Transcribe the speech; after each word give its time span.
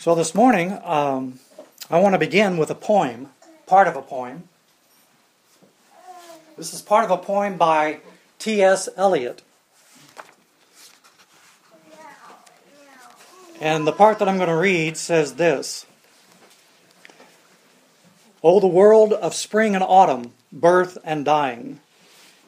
So 0.00 0.14
this 0.14 0.34
morning, 0.34 0.80
um, 0.82 1.40
I 1.90 2.00
want 2.00 2.14
to 2.14 2.18
begin 2.18 2.56
with 2.56 2.70
a 2.70 2.74
poem, 2.74 3.28
part 3.66 3.86
of 3.86 3.96
a 3.96 4.00
poem. 4.00 4.44
This 6.56 6.72
is 6.72 6.80
part 6.80 7.04
of 7.04 7.10
a 7.10 7.18
poem 7.18 7.58
by 7.58 8.00
T.S. 8.38 8.88
Eliot. 8.96 9.42
And 13.60 13.86
the 13.86 13.92
part 13.92 14.18
that 14.20 14.26
I'm 14.26 14.38
going 14.38 14.48
to 14.48 14.56
read 14.56 14.96
says 14.96 15.34
this 15.34 15.84
O 18.42 18.58
the 18.58 18.66
world 18.66 19.12
of 19.12 19.34
spring 19.34 19.74
and 19.74 19.84
autumn, 19.84 20.32
birth 20.50 20.96
and 21.04 21.26
dying, 21.26 21.78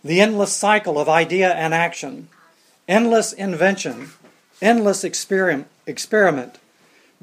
the 0.03 0.23
endless 0.23 0.57
cycle 0.57 0.99
of 0.99 1.07
idea 1.07 1.53
and 1.53 1.75
action, 1.75 2.31
endless 2.89 3.35
invention, 3.35 4.13
endless 4.63 5.05
experiment 5.05 5.69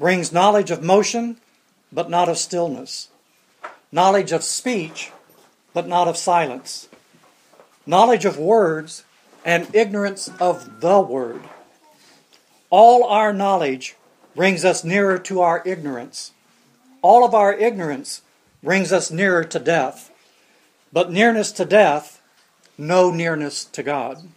brings 0.00 0.32
knowledge 0.32 0.70
of 0.70 0.82
motion, 0.82 1.36
but 1.92 2.08
not 2.08 2.26
of 2.26 2.38
stillness, 2.38 3.10
knowledge 3.92 4.32
of 4.32 4.42
speech, 4.42 5.12
but 5.74 5.86
not 5.86 6.08
of 6.08 6.16
silence, 6.16 6.88
knowledge 7.84 8.24
of 8.24 8.38
words, 8.38 9.04
and 9.44 9.72
ignorance 9.74 10.30
of 10.40 10.80
the 10.80 10.98
word. 11.00 11.42
All 12.70 13.04
our 13.04 13.34
knowledge 13.34 13.94
brings 14.34 14.64
us 14.64 14.82
nearer 14.82 15.18
to 15.18 15.42
our 15.42 15.62
ignorance. 15.66 16.32
All 17.02 17.22
of 17.22 17.34
our 17.34 17.52
ignorance 17.52 18.22
brings 18.62 18.92
us 18.92 19.10
nearer 19.10 19.44
to 19.44 19.58
death. 19.58 20.10
But 20.94 21.12
nearness 21.12 21.52
to 21.52 21.66
death, 21.66 22.22
no 22.78 23.10
nearness 23.10 23.66
to 23.66 23.82
God. 23.82 24.28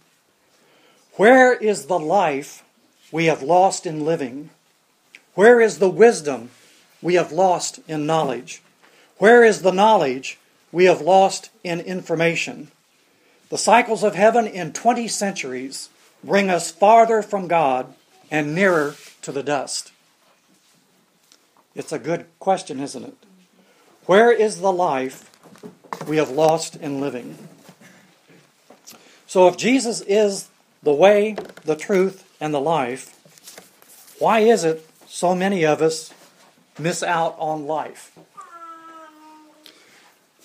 Where 1.14 1.54
is 1.54 1.86
the 1.86 1.98
life 1.98 2.62
we 3.10 3.26
have 3.26 3.42
lost 3.42 3.86
in 3.86 4.04
living? 4.04 4.50
Where 5.34 5.60
is 5.60 5.78
the 5.78 5.90
wisdom 5.90 6.50
we 7.02 7.14
have 7.14 7.32
lost 7.32 7.80
in 7.88 8.06
knowledge? 8.06 8.62
Where 9.18 9.44
is 9.44 9.62
the 9.62 9.72
knowledge 9.72 10.38
we 10.72 10.84
have 10.84 11.00
lost 11.00 11.50
in 11.62 11.80
information? 11.80 12.68
The 13.50 13.58
cycles 13.58 14.02
of 14.02 14.14
heaven 14.14 14.46
in 14.46 14.72
20 14.72 15.08
centuries 15.08 15.88
bring 16.22 16.50
us 16.50 16.70
farther 16.70 17.22
from 17.22 17.48
God 17.48 17.94
and 18.30 18.54
nearer 18.54 18.96
to 19.22 19.32
the 19.32 19.42
dust. 19.42 19.92
It's 21.74 21.92
a 21.92 21.98
good 21.98 22.26
question, 22.38 22.80
isn't 22.80 23.04
it? 23.04 23.16
Where 24.06 24.30
is 24.30 24.60
the 24.60 24.72
life 24.72 25.30
we 26.06 26.16
have 26.16 26.30
lost 26.30 26.76
in 26.76 27.00
living? 27.00 27.36
So, 29.26 29.48
if 29.48 29.56
Jesus 29.56 30.00
is 30.02 30.48
the 30.82 30.92
way, 30.92 31.36
the 31.64 31.74
truth, 31.74 32.24
and 32.40 32.54
the 32.54 32.60
life, 32.60 33.10
why 34.18 34.40
is 34.40 34.64
it 34.64 34.86
so 35.14 35.32
many 35.32 35.64
of 35.64 35.80
us 35.80 36.12
miss 36.76 37.00
out 37.00 37.36
on 37.38 37.68
life. 37.68 38.18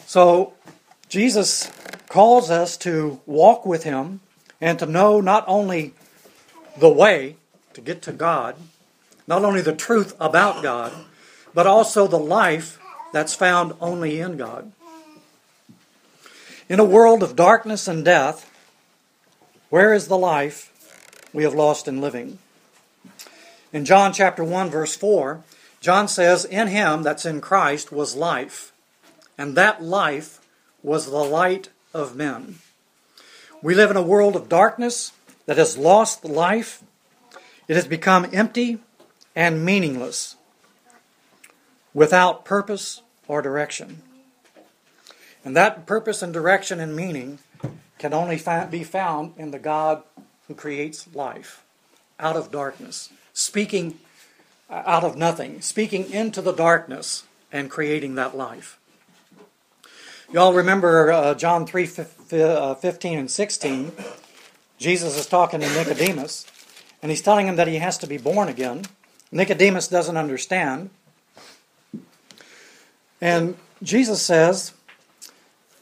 So, 0.06 0.54
Jesus 1.08 1.72
calls 2.08 2.52
us 2.52 2.78
to 2.78 3.20
walk 3.26 3.66
with 3.66 3.84
Him 3.84 4.20
and 4.62 4.78
to 4.78 4.86
know 4.86 5.22
not 5.22 5.44
only 5.48 5.96
the 6.78 6.88
way 6.88 7.38
to 7.74 7.82
get 7.82 8.04
to 8.04 8.12
God, 8.12 8.58
not 9.28 9.44
only 9.44 9.62
the 9.62 9.76
truth 9.76 10.16
about 10.20 10.62
God, 10.62 10.94
but 11.56 11.66
also 11.66 12.06
the 12.06 12.20
life 12.20 12.78
that's 13.12 13.34
found 13.34 13.74
only 13.82 14.20
in 14.20 14.38
God. 14.38 14.72
In 16.70 16.80
a 16.80 16.86
world 16.86 17.24
of 17.24 17.36
darkness 17.36 17.88
and 17.88 18.06
death, 18.06 18.48
where 19.72 19.96
is 19.96 20.08
the 20.10 20.18
life 20.18 20.72
we 21.34 21.42
have 21.42 21.56
lost 21.56 21.88
in 21.88 22.02
living? 22.02 22.38
In 23.72 23.86
John 23.86 24.14
chapter 24.14 24.44
1 24.44 24.72
verse 24.72 24.96
4, 24.96 25.44
John 25.80 26.08
says, 26.08 26.44
"In 26.44 26.68
him 26.68 27.04
that's 27.04 27.26
in 27.26 27.40
Christ 27.40 27.92
was 27.92 28.16
life, 28.16 28.74
and 29.38 29.56
that 29.56 29.84
life 29.84 30.40
was 30.82 31.06
the 31.06 31.24
light 31.24 31.70
of 31.94 32.16
men." 32.16 32.60
We 33.62 33.76
live 33.76 33.92
in 33.92 33.98
a 33.98 34.02
world 34.02 34.36
of 34.36 34.50
darkness 34.50 35.12
that 35.46 35.58
has 35.58 35.78
lost 35.78 36.26
life. 36.26 36.82
It 37.68 37.76
has 37.76 37.86
become 37.86 38.28
empty 38.34 38.80
and 39.36 39.64
meaningless, 39.64 40.36
without 41.94 42.46
purpose 42.46 43.04
or 43.28 43.42
direction. 43.42 44.02
And 45.46 45.56
that 45.56 45.86
purpose 45.86 46.24
and 46.24 46.34
direction 46.34 46.80
and 46.80 46.96
meaning 46.96 47.38
can 48.00 48.14
only 48.14 48.42
be 48.72 48.84
found 48.84 49.34
in 49.38 49.52
the 49.52 49.60
God 49.60 50.04
who 50.48 50.56
creates 50.56 51.06
life 51.14 51.64
out 52.20 52.36
of 52.36 52.52
darkness 52.52 53.10
speaking 53.40 53.98
out 54.70 55.04
of 55.04 55.16
nothing, 55.16 55.62
speaking 55.62 56.12
into 56.12 56.42
the 56.42 56.52
darkness 56.52 57.24
and 57.52 57.72
creating 57.72 58.16
that 58.16 58.36
life. 58.36 58.78
You 60.32 60.40
all 60.40 60.54
remember 60.54 61.12
uh, 61.12 61.34
John 61.34 61.66
3 61.66 61.90
uh, 62.34 62.76
15 62.76 63.18
and 63.18 63.32
16. 63.32 63.92
Jesus 64.78 65.18
is 65.18 65.26
talking 65.26 65.62
to 65.62 65.68
Nicodemus, 65.74 66.46
and 67.02 67.10
he's 67.10 67.22
telling 67.22 67.48
him 67.48 67.56
that 67.56 67.68
he 67.68 67.78
has 67.78 67.98
to 68.00 68.08
be 68.08 68.18
born 68.18 68.48
again. 68.48 68.84
Nicodemus 69.32 69.88
doesn't 69.88 70.18
understand. 70.18 70.90
And 73.22 73.58
Jesus 73.82 74.22
says, 74.22 74.74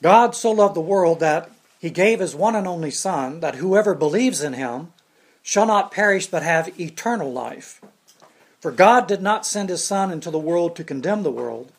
God 0.01 0.35
so 0.35 0.51
loved 0.51 0.75
the 0.75 0.81
world 0.81 1.19
that 1.19 1.51
he 1.79 1.89
gave 1.89 2.19
his 2.19 2.35
one 2.35 2.55
and 2.55 2.67
only 2.67 2.91
Son, 2.91 3.39
that 3.41 3.55
whoever 3.55 3.93
believes 3.93 4.41
in 4.41 4.53
him 4.53 4.93
shall 5.47 5.65
not 5.65 5.91
perish 5.91 6.27
but 6.27 6.43
have 6.43 6.77
eternal 6.77 7.31
life. 7.31 7.79
For 8.59 8.69
God 8.69 9.07
did 9.07 9.21
not 9.21 9.45
send 9.45 9.69
his 9.69 9.81
Son 9.81 10.11
into 10.11 10.29
the 10.29 10.37
world 10.37 10.75
to 10.75 10.83
condemn 10.83 11.23
the 11.23 11.31
world, 11.31 11.71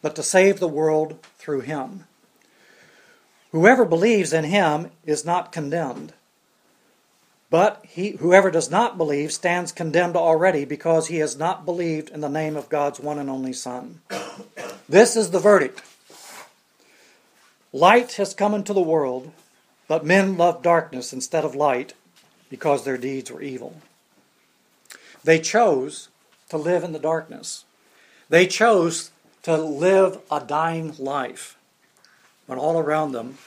but 0.00 0.16
to 0.16 0.22
save 0.22 0.58
the 0.58 0.66
world 0.66 1.18
through 1.36 1.60
him. 1.60 2.04
Whoever 3.52 3.84
believes 3.84 4.32
in 4.32 4.44
him 4.44 4.90
is 5.04 5.22
not 5.22 5.52
condemned. 5.52 6.14
But 7.50 7.84
he, 7.86 8.12
whoever 8.12 8.50
does 8.50 8.70
not 8.70 8.96
believe 8.96 9.32
stands 9.32 9.70
condemned 9.70 10.16
already 10.16 10.64
because 10.64 11.08
he 11.08 11.18
has 11.18 11.36
not 11.36 11.66
believed 11.66 12.08
in 12.08 12.22
the 12.22 12.28
name 12.30 12.56
of 12.56 12.70
God's 12.70 13.00
one 13.00 13.18
and 13.18 13.28
only 13.28 13.52
Son. 13.52 14.00
This 14.88 15.14
is 15.14 15.30
the 15.30 15.38
verdict. 15.38 15.82
Light 17.70 18.12
has 18.12 18.32
come 18.32 18.54
into 18.54 18.72
the 18.72 18.80
world, 18.80 19.30
but 19.88 20.06
men 20.06 20.38
love 20.38 20.62
darkness 20.62 21.12
instead 21.12 21.44
of 21.44 21.54
light 21.54 21.92
because 22.50 22.84
their 22.84 22.98
deeds 22.98 23.30
were 23.30 23.40
evil. 23.40 23.74
They 25.24 25.38
chose 25.38 26.08
to 26.50 26.58
live 26.58 26.84
in 26.84 26.92
the 26.92 26.98
darkness. 26.98 27.64
They 28.28 28.46
chose 28.46 29.10
to 29.44 29.56
live 29.56 30.18
a 30.30 30.40
dying 30.40 30.94
life 30.98 31.56
when 32.46 32.58
all 32.58 32.78
around 32.78 33.12
them 33.12 33.38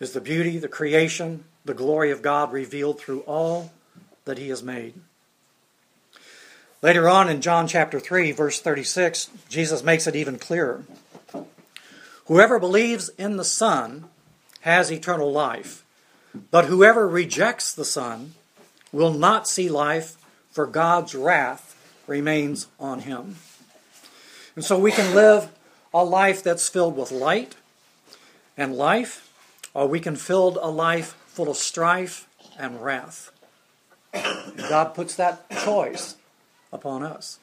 is 0.00 0.12
the 0.12 0.20
beauty, 0.20 0.58
the 0.58 0.68
creation, 0.68 1.44
the 1.64 1.74
glory 1.74 2.10
of 2.10 2.22
God 2.22 2.52
revealed 2.52 3.00
through 3.00 3.20
all 3.20 3.72
that 4.24 4.38
He 4.38 4.48
has 4.48 4.62
made. 4.62 4.94
Later 6.80 7.08
on 7.08 7.28
in 7.28 7.40
John 7.40 7.66
chapter 7.66 7.98
3, 7.98 8.32
verse 8.32 8.60
36, 8.60 9.30
Jesus 9.48 9.82
makes 9.82 10.06
it 10.06 10.14
even 10.14 10.38
clearer. 10.38 10.84
Whoever 12.26 12.58
believes 12.58 13.08
in 13.10 13.36
the 13.36 13.44
Son 13.44 14.04
has 14.60 14.92
eternal 14.92 15.32
life. 15.32 15.84
But 16.50 16.66
whoever 16.66 17.08
rejects 17.08 17.72
the 17.72 17.84
Son 17.84 18.34
will 18.92 19.12
not 19.12 19.48
see 19.48 19.68
life, 19.68 20.16
for 20.50 20.66
God's 20.66 21.14
wrath 21.14 21.74
remains 22.06 22.66
on 22.80 23.00
him. 23.00 23.36
And 24.54 24.64
so 24.64 24.78
we 24.78 24.90
can 24.90 25.14
live 25.14 25.50
a 25.92 26.04
life 26.04 26.42
that's 26.42 26.68
filled 26.68 26.96
with 26.96 27.10
light 27.10 27.54
and 28.56 28.74
life, 28.74 29.32
or 29.74 29.86
we 29.86 30.00
can 30.00 30.16
fill 30.16 30.58
a 30.60 30.70
life 30.70 31.14
full 31.26 31.48
of 31.48 31.56
strife 31.56 32.28
and 32.58 32.82
wrath. 32.82 33.30
God 34.12 34.94
puts 34.94 35.14
that 35.16 35.48
choice 35.50 36.16
upon 36.72 37.02
us. 37.02 37.38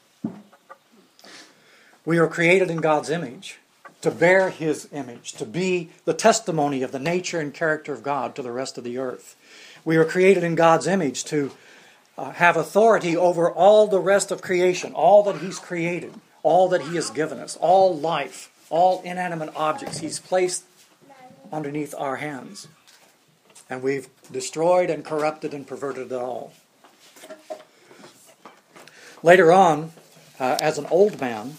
We 2.04 2.18
are 2.18 2.28
created 2.28 2.70
in 2.70 2.78
God's 2.78 3.10
image 3.10 3.58
to 4.06 4.10
bear 4.12 4.50
his 4.50 4.88
image, 4.92 5.32
to 5.32 5.44
be 5.44 5.90
the 6.04 6.14
testimony 6.14 6.84
of 6.84 6.92
the 6.92 6.98
nature 7.00 7.40
and 7.40 7.52
character 7.52 7.92
of 7.92 8.04
God 8.04 8.36
to 8.36 8.42
the 8.42 8.52
rest 8.52 8.78
of 8.78 8.84
the 8.84 8.98
earth. 8.98 9.34
We 9.84 9.98
were 9.98 10.04
created 10.04 10.44
in 10.44 10.54
God's 10.54 10.86
image 10.86 11.24
to 11.24 11.50
uh, 12.16 12.30
have 12.30 12.56
authority 12.56 13.16
over 13.16 13.50
all 13.50 13.88
the 13.88 13.98
rest 13.98 14.30
of 14.30 14.42
creation, 14.42 14.92
all 14.92 15.24
that 15.24 15.38
he's 15.38 15.58
created, 15.58 16.14
all 16.44 16.68
that 16.68 16.82
he 16.82 16.94
has 16.94 17.10
given 17.10 17.40
us, 17.40 17.56
all 17.56 17.98
life, 17.98 18.52
all 18.70 19.02
inanimate 19.02 19.50
objects 19.56 19.98
he's 19.98 20.20
placed 20.20 20.62
underneath 21.52 21.92
our 21.98 22.14
hands. 22.14 22.68
And 23.68 23.82
we've 23.82 24.06
destroyed 24.30 24.88
and 24.88 25.04
corrupted 25.04 25.52
and 25.52 25.66
perverted 25.66 26.12
it 26.12 26.14
all. 26.14 26.52
Later 29.24 29.50
on, 29.50 29.90
uh, 30.38 30.58
as 30.60 30.78
an 30.78 30.86
old 30.92 31.20
man, 31.20 31.56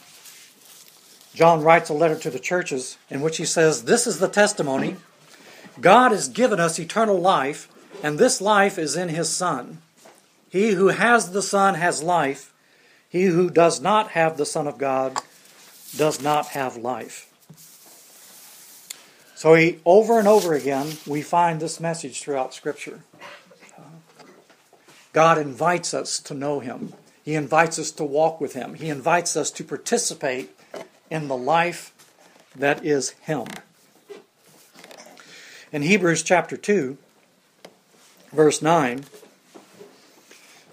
John 1.38 1.62
writes 1.62 1.92
a 1.92 1.94
letter 1.94 2.16
to 2.16 2.31
the 2.31 2.39
churches 2.39 2.98
in 3.12 3.22
which 3.22 3.38
he 3.38 3.45
says, 3.45 3.84
This 3.84 4.07
is 4.07 4.18
the 4.18 4.28
testimony 4.28 4.95
God 5.80 6.12
has 6.12 6.30
given 6.30 6.60
us 6.60 6.80
eternal 6.80 7.22
life, 7.22 7.69
and 8.01 8.18
this 8.18 8.42
life 8.42 8.80
is 8.80 8.98
in 8.98 9.10
his 9.10 9.30
Son. 9.30 9.78
He 10.50 10.72
who 10.72 10.88
has 10.88 11.34
the 11.34 11.44
Son 11.44 11.75
has 11.75 12.01
life. 12.01 12.51
He 13.07 13.25
who 13.25 13.51
does 13.51 13.80
not 13.80 14.10
have 14.12 14.38
the 14.38 14.48
Son 14.48 14.66
of 14.66 14.80
God 14.80 15.22
does 15.95 16.19
not 16.19 16.48
have 16.48 16.75
life. 16.75 17.31
So 19.36 19.54
he, 19.54 19.78
over 19.86 20.18
and 20.18 20.28
over 20.28 20.56
again, 20.56 20.94
we 21.06 21.22
find 21.22 21.60
this 21.60 21.80
message 21.80 22.19
throughout 22.19 22.56
Scripture. 22.56 23.01
God 25.13 25.38
invites 25.38 25.94
us 25.94 26.19
to 26.22 26.33
know 26.33 26.62
Him. 26.62 26.94
He 27.24 27.36
invites 27.36 27.78
us 27.78 27.92
to 27.92 28.04
walk 28.04 28.42
with 28.42 28.54
Him. 28.54 28.74
He 28.74 28.90
invites 28.90 29.38
us 29.38 29.51
to 29.51 29.63
participate 29.63 30.56
in 31.09 31.27
the 31.27 31.38
life 31.38 31.94
that 32.56 32.86
is 32.86 33.12
Him. 33.21 33.45
In 35.71 35.81
Hebrews 35.81 36.24
chapter 36.24 36.56
2, 36.56 36.98
verse 38.31 38.62
9, 38.62 39.06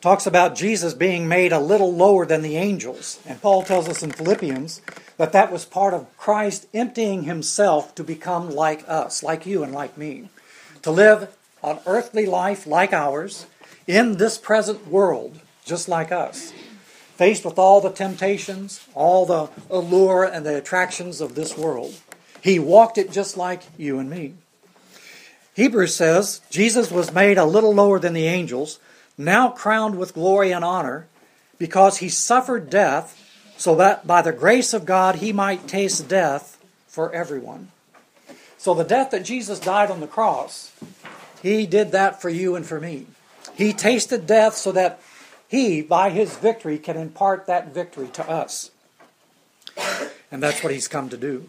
talks 0.01 0.27
about 0.27 0.55
Jesus 0.55 0.95
being 0.95 1.27
made 1.27 1.53
a 1.53 1.59
little 1.59 1.93
lower 1.93 2.27
than 2.27 2.43
the 2.43 2.57
angels. 2.57 3.19
And 3.27 3.41
Paul 3.41 3.63
tells 3.63 3.89
us 3.89 4.03
in 4.03 4.13
Philippians 4.13 4.83
that 5.17 5.33
that 5.33 5.51
was 5.51 5.65
part 5.65 5.95
of 5.95 6.15
Christ 6.17 6.67
emptying 6.75 7.23
himself 7.23 7.95
to 7.95 8.05
become 8.05 8.51
like 8.51 8.85
us, 8.87 9.23
like 9.23 9.47
you 9.47 9.63
and 9.63 9.73
like 9.73 9.97
me, 9.97 10.29
to 10.83 10.91
live 10.91 11.35
an 11.63 11.79
earthly 11.87 12.27
life 12.27 12.67
like 12.67 12.93
ours 12.93 13.47
in 13.87 14.19
this 14.19 14.37
present 14.37 14.87
world, 14.87 15.41
just 15.65 15.89
like 15.89 16.13
us, 16.13 16.53
faced 17.17 17.45
with 17.45 17.59
all 17.59 17.81
the 17.81 17.91
temptations, 17.91 18.87
all 18.95 19.27
the 19.27 19.49
allure 19.71 20.25
and 20.25 20.45
the 20.45 20.57
attractions 20.57 21.21
of 21.21 21.35
this 21.35 21.57
world. 21.57 21.95
He 22.41 22.59
walked 22.59 22.99
it 22.99 23.11
just 23.11 23.37
like 23.37 23.63
you 23.79 23.99
and 23.99 24.11
me. 24.11 24.35
Hebrews 25.55 25.95
says 25.95 26.41
Jesus 26.51 26.91
was 26.91 27.13
made 27.13 27.39
a 27.39 27.45
little 27.45 27.73
lower 27.73 27.99
than 27.99 28.13
the 28.13 28.27
angels, 28.27 28.81
now 29.17 29.49
crowned 29.49 29.97
with 29.97 30.15
glory 30.15 30.53
and 30.53 30.65
honor, 30.65 31.07
because 31.59 31.99
he 31.99 32.09
suffered 32.09 32.69
death 32.69 33.21
so 33.57 33.77
that 33.77 34.07
by 34.07 34.21
the 34.21 34.33
grace 34.33 34.75
of 34.75 34.85
God 34.85 35.17
he 35.17 35.33
might 35.33 35.69
taste 35.69 36.09
death 36.09 36.59
for 36.89 37.13
everyone. 37.13 37.71
So 38.59 38.75
the 38.75 38.83
death 38.83 39.11
that 39.11 39.25
Jesus 39.25 39.61
died 39.61 39.91
on 39.91 40.01
the 40.01 40.07
cross, 40.07 40.73
he 41.41 41.67
did 41.67 41.93
that 41.93 42.21
for 42.21 42.29
you 42.29 42.57
and 42.57 42.67
for 42.67 42.81
me. 42.81 43.07
He 43.55 43.73
tasted 43.73 44.27
death 44.27 44.55
so 44.55 44.73
that 44.73 45.01
he, 45.55 45.83
by 45.83 46.11
his 46.11 46.37
victory, 46.37 46.79
can 46.79 46.97
impart 46.97 47.47
that 47.47 47.73
victory 47.73 48.09
to 48.09 48.29
us. 48.29 48.73
And 50.31 50.43
that's 50.43 50.65
what 50.65 50.73
he's 50.73 50.89
come 50.89 51.09
to 51.11 51.17
do. 51.17 51.47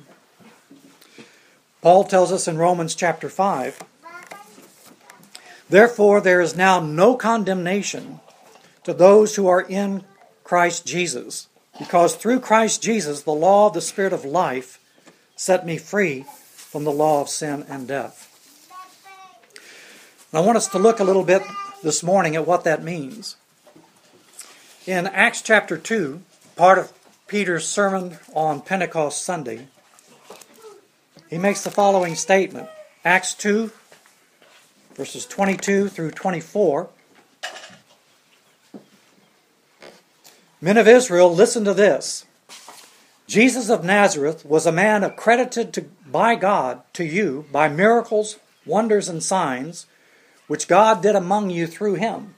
Paul 1.82 2.04
tells 2.04 2.32
us 2.32 2.48
in 2.48 2.58
Romans 2.58 2.94
chapter 2.94 3.30
5 3.30 3.82
Therefore, 5.68 6.22
there 6.22 6.42
is 6.42 6.56
now 6.56 6.80
no 6.80 7.16
condemnation 7.16 8.20
to 8.84 8.94
those 8.94 9.36
who 9.36 9.48
are 9.48 9.62
in 9.62 10.04
Christ 10.44 10.86
Jesus 10.86 11.48
because 11.80 12.16
through 12.16 12.40
Christ 12.42 12.84
Jesus, 12.84 13.24
the 13.24 13.32
law 13.32 13.68
of 13.68 13.74
the 13.74 13.82
Spirit 13.82 14.14
of 14.14 14.24
life 14.24 14.80
set 15.36 15.66
me 15.66 15.78
free 15.78 16.26
from 16.44 16.84
the 16.84 16.92
law 16.92 17.22
of 17.22 17.30
sin 17.30 17.66
and 17.68 17.88
death. 17.88 18.22
I 20.32 20.42
want 20.42 20.58
us 20.58 20.68
to 20.68 20.78
look 20.78 21.00
a 21.00 21.04
little 21.04 21.24
bit 21.24 21.42
this 21.82 22.04
morning 22.04 22.36
at 22.36 22.46
what 22.46 22.66
that 22.66 22.84
means. 22.84 23.38
In 24.88 25.08
Acts 25.08 25.42
chapter 25.42 25.80
2, 25.80 26.22
part 26.56 26.78
of 26.78 26.94
Peter's 27.26 27.68
sermon 27.68 28.20
on 28.36 28.62
Pentecost 28.62 29.24
Sunday, 29.24 29.66
he 31.28 31.40
makes 31.40 31.64
the 31.64 31.72
following 31.72 32.14
statement 32.14 32.70
Acts 33.04 33.34
2, 33.34 33.72
verses 34.94 35.26
22 35.26 35.90
through 35.90 36.12
24. 36.12 36.90
Men 40.62 40.78
of 40.78 40.88
Israel, 40.88 41.34
listen 41.34 41.66
to 41.66 41.74
this. 41.74 42.28
Jesus 43.26 43.72
of 43.72 43.84
Nazareth 43.84 44.46
was 44.46 44.68
a 44.68 44.72
man 44.72 45.04
accredited 45.04 45.74
to, 45.74 45.86
by 46.06 46.36
God 46.36 46.84
to 46.94 47.04
you 47.04 47.48
by 47.52 47.70
miracles, 47.70 48.38
wonders, 48.68 49.10
and 49.10 49.24
signs, 49.24 49.88
which 50.46 50.68
God 50.68 51.02
did 51.02 51.16
among 51.16 51.50
you 51.50 51.66
through 51.66 51.96
him, 51.96 52.36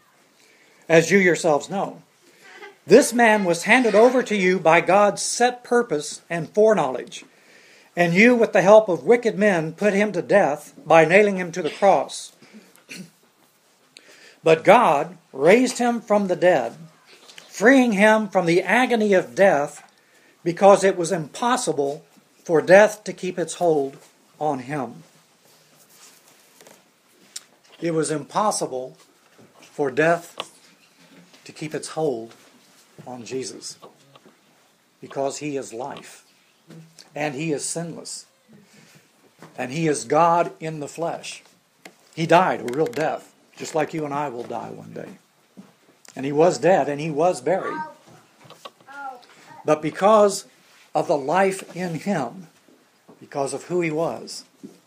as 0.87 1.11
you 1.11 1.17
yourselves 1.17 1.69
know. 1.69 2.03
This 2.87 3.13
man 3.13 3.43
was 3.43 3.63
handed 3.63 3.93
over 3.93 4.23
to 4.23 4.35
you 4.35 4.59
by 4.59 4.81
God's 4.81 5.21
set 5.21 5.63
purpose 5.63 6.21
and 6.29 6.49
foreknowledge, 6.49 7.25
and 7.95 8.13
you, 8.13 8.35
with 8.35 8.53
the 8.53 8.61
help 8.61 8.89
of 8.89 9.03
wicked 9.03 9.37
men, 9.37 9.73
put 9.73 9.93
him 9.93 10.11
to 10.13 10.21
death 10.21 10.73
by 10.85 11.05
nailing 11.05 11.37
him 11.37 11.51
to 11.51 11.61
the 11.61 11.69
cross. 11.69 12.31
But 14.43 14.63
God 14.63 15.17
raised 15.33 15.77
him 15.77 15.99
from 15.99 16.27
the 16.27 16.35
dead 16.35 16.77
freeing 17.57 17.93
him 17.93 18.29
from 18.29 18.45
the 18.45 18.61
agony 18.61 19.13
of 19.13 19.33
death 19.33 19.81
because 20.43 20.83
it 20.83 20.95
was 20.95 21.11
impossible 21.11 22.05
for 22.43 22.61
death 22.61 23.03
to 23.03 23.11
keep 23.11 23.39
its 23.39 23.55
hold 23.55 23.97
on 24.39 24.59
him. 24.59 25.01
It 27.81 27.95
was 27.95 28.11
impossible 28.11 28.95
for 29.59 29.89
death 29.89 30.37
to 31.45 31.51
keep 31.51 31.73
its 31.73 31.87
hold 31.89 32.35
on 33.07 33.25
Jesus 33.25 33.77
because 35.01 35.37
he 35.37 35.57
is 35.57 35.73
life 35.73 36.25
and 37.15 37.33
he 37.33 37.51
is 37.51 37.63
sinless 37.63 38.25
and 39.57 39.71
he 39.71 39.87
is 39.87 40.03
God 40.03 40.51
in 40.59 40.79
the 40.79 40.87
flesh. 40.87 41.43
He 42.15 42.25
died 42.25 42.61
a 42.61 42.73
real 42.73 42.87
death, 42.87 43.33
just 43.55 43.73
like 43.73 43.93
you 43.93 44.05
and 44.05 44.13
I 44.13 44.29
will 44.29 44.43
die 44.43 44.69
one 44.69 44.93
day. 44.93 45.17
And 46.15 46.25
he 46.25 46.31
was 46.31 46.57
dead 46.57 46.89
and 46.89 46.99
he 46.99 47.09
was 47.09 47.41
buried. 47.41 47.81
But 49.63 49.81
because 49.81 50.45
of 50.93 51.07
the 51.07 51.17
life 51.17 51.75
in 51.75 51.95
him, 51.95 52.47
because 53.19 53.53
of 53.53 53.63
who 53.65 53.81
he 53.81 53.91
was, 53.91 54.45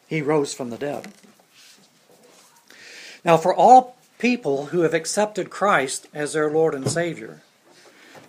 he 0.08 0.22
rose 0.22 0.52
from 0.52 0.70
the 0.70 0.78
dead. 0.78 1.12
Now, 3.24 3.36
for 3.36 3.54
all 3.54 3.96
people 4.18 4.66
who 4.66 4.80
have 4.80 4.94
accepted 4.94 5.50
Christ 5.50 6.08
as 6.14 6.32
their 6.32 6.50
Lord 6.50 6.74
and 6.74 6.88
Savior, 6.88 7.42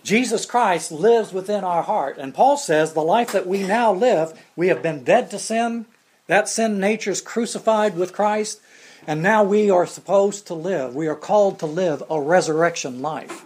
Jesus 0.02 0.46
Christ 0.46 0.90
lives 0.90 1.32
within 1.32 1.64
our 1.64 1.82
heart. 1.82 2.18
And 2.18 2.34
Paul 2.34 2.56
says 2.56 2.92
the 2.92 3.02
life 3.02 3.32
that 3.32 3.46
we 3.46 3.62
now 3.62 3.92
live, 3.92 4.38
we 4.56 4.68
have 4.68 4.82
been 4.82 5.04
dead 5.04 5.30
to 5.30 5.38
sin. 5.38 5.86
That 6.26 6.48
sin 6.48 6.80
nature 6.80 7.10
is 7.10 7.20
crucified 7.20 7.96
with 7.96 8.12
Christ. 8.12 8.60
And 9.06 9.22
now 9.22 9.42
we 9.42 9.70
are 9.70 9.86
supposed 9.86 10.46
to 10.46 10.54
live, 10.54 10.94
we 10.94 11.08
are 11.08 11.16
called 11.16 11.58
to 11.58 11.66
live 11.66 12.02
a 12.08 12.20
resurrection 12.20 13.02
life. 13.02 13.44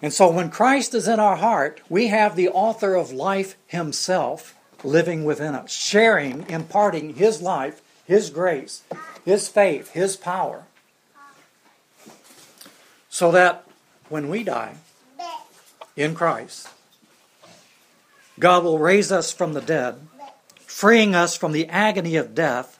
And 0.00 0.12
so 0.12 0.30
when 0.30 0.50
Christ 0.50 0.94
is 0.94 1.08
in 1.08 1.18
our 1.20 1.36
heart, 1.36 1.80
we 1.88 2.06
have 2.06 2.36
the 2.36 2.48
author 2.48 2.94
of 2.94 3.12
life 3.12 3.56
himself 3.66 4.54
living 4.84 5.24
within 5.24 5.54
us, 5.54 5.72
sharing, 5.72 6.48
imparting 6.48 7.14
his 7.14 7.42
life, 7.42 7.82
his 8.06 8.30
grace, 8.30 8.82
his 9.24 9.48
faith, 9.48 9.90
his 9.90 10.16
power. 10.16 10.64
So 13.10 13.32
that 13.32 13.66
when 14.08 14.28
we 14.28 14.44
die 14.44 14.76
in 15.98 16.14
Christ, 16.14 16.68
God 18.38 18.62
will 18.62 18.78
raise 18.78 19.10
us 19.10 19.32
from 19.32 19.52
the 19.52 19.60
dead, 19.60 19.96
freeing 20.60 21.14
us 21.14 21.36
from 21.36 21.50
the 21.50 21.66
agony 21.66 22.14
of 22.14 22.36
death 22.36 22.78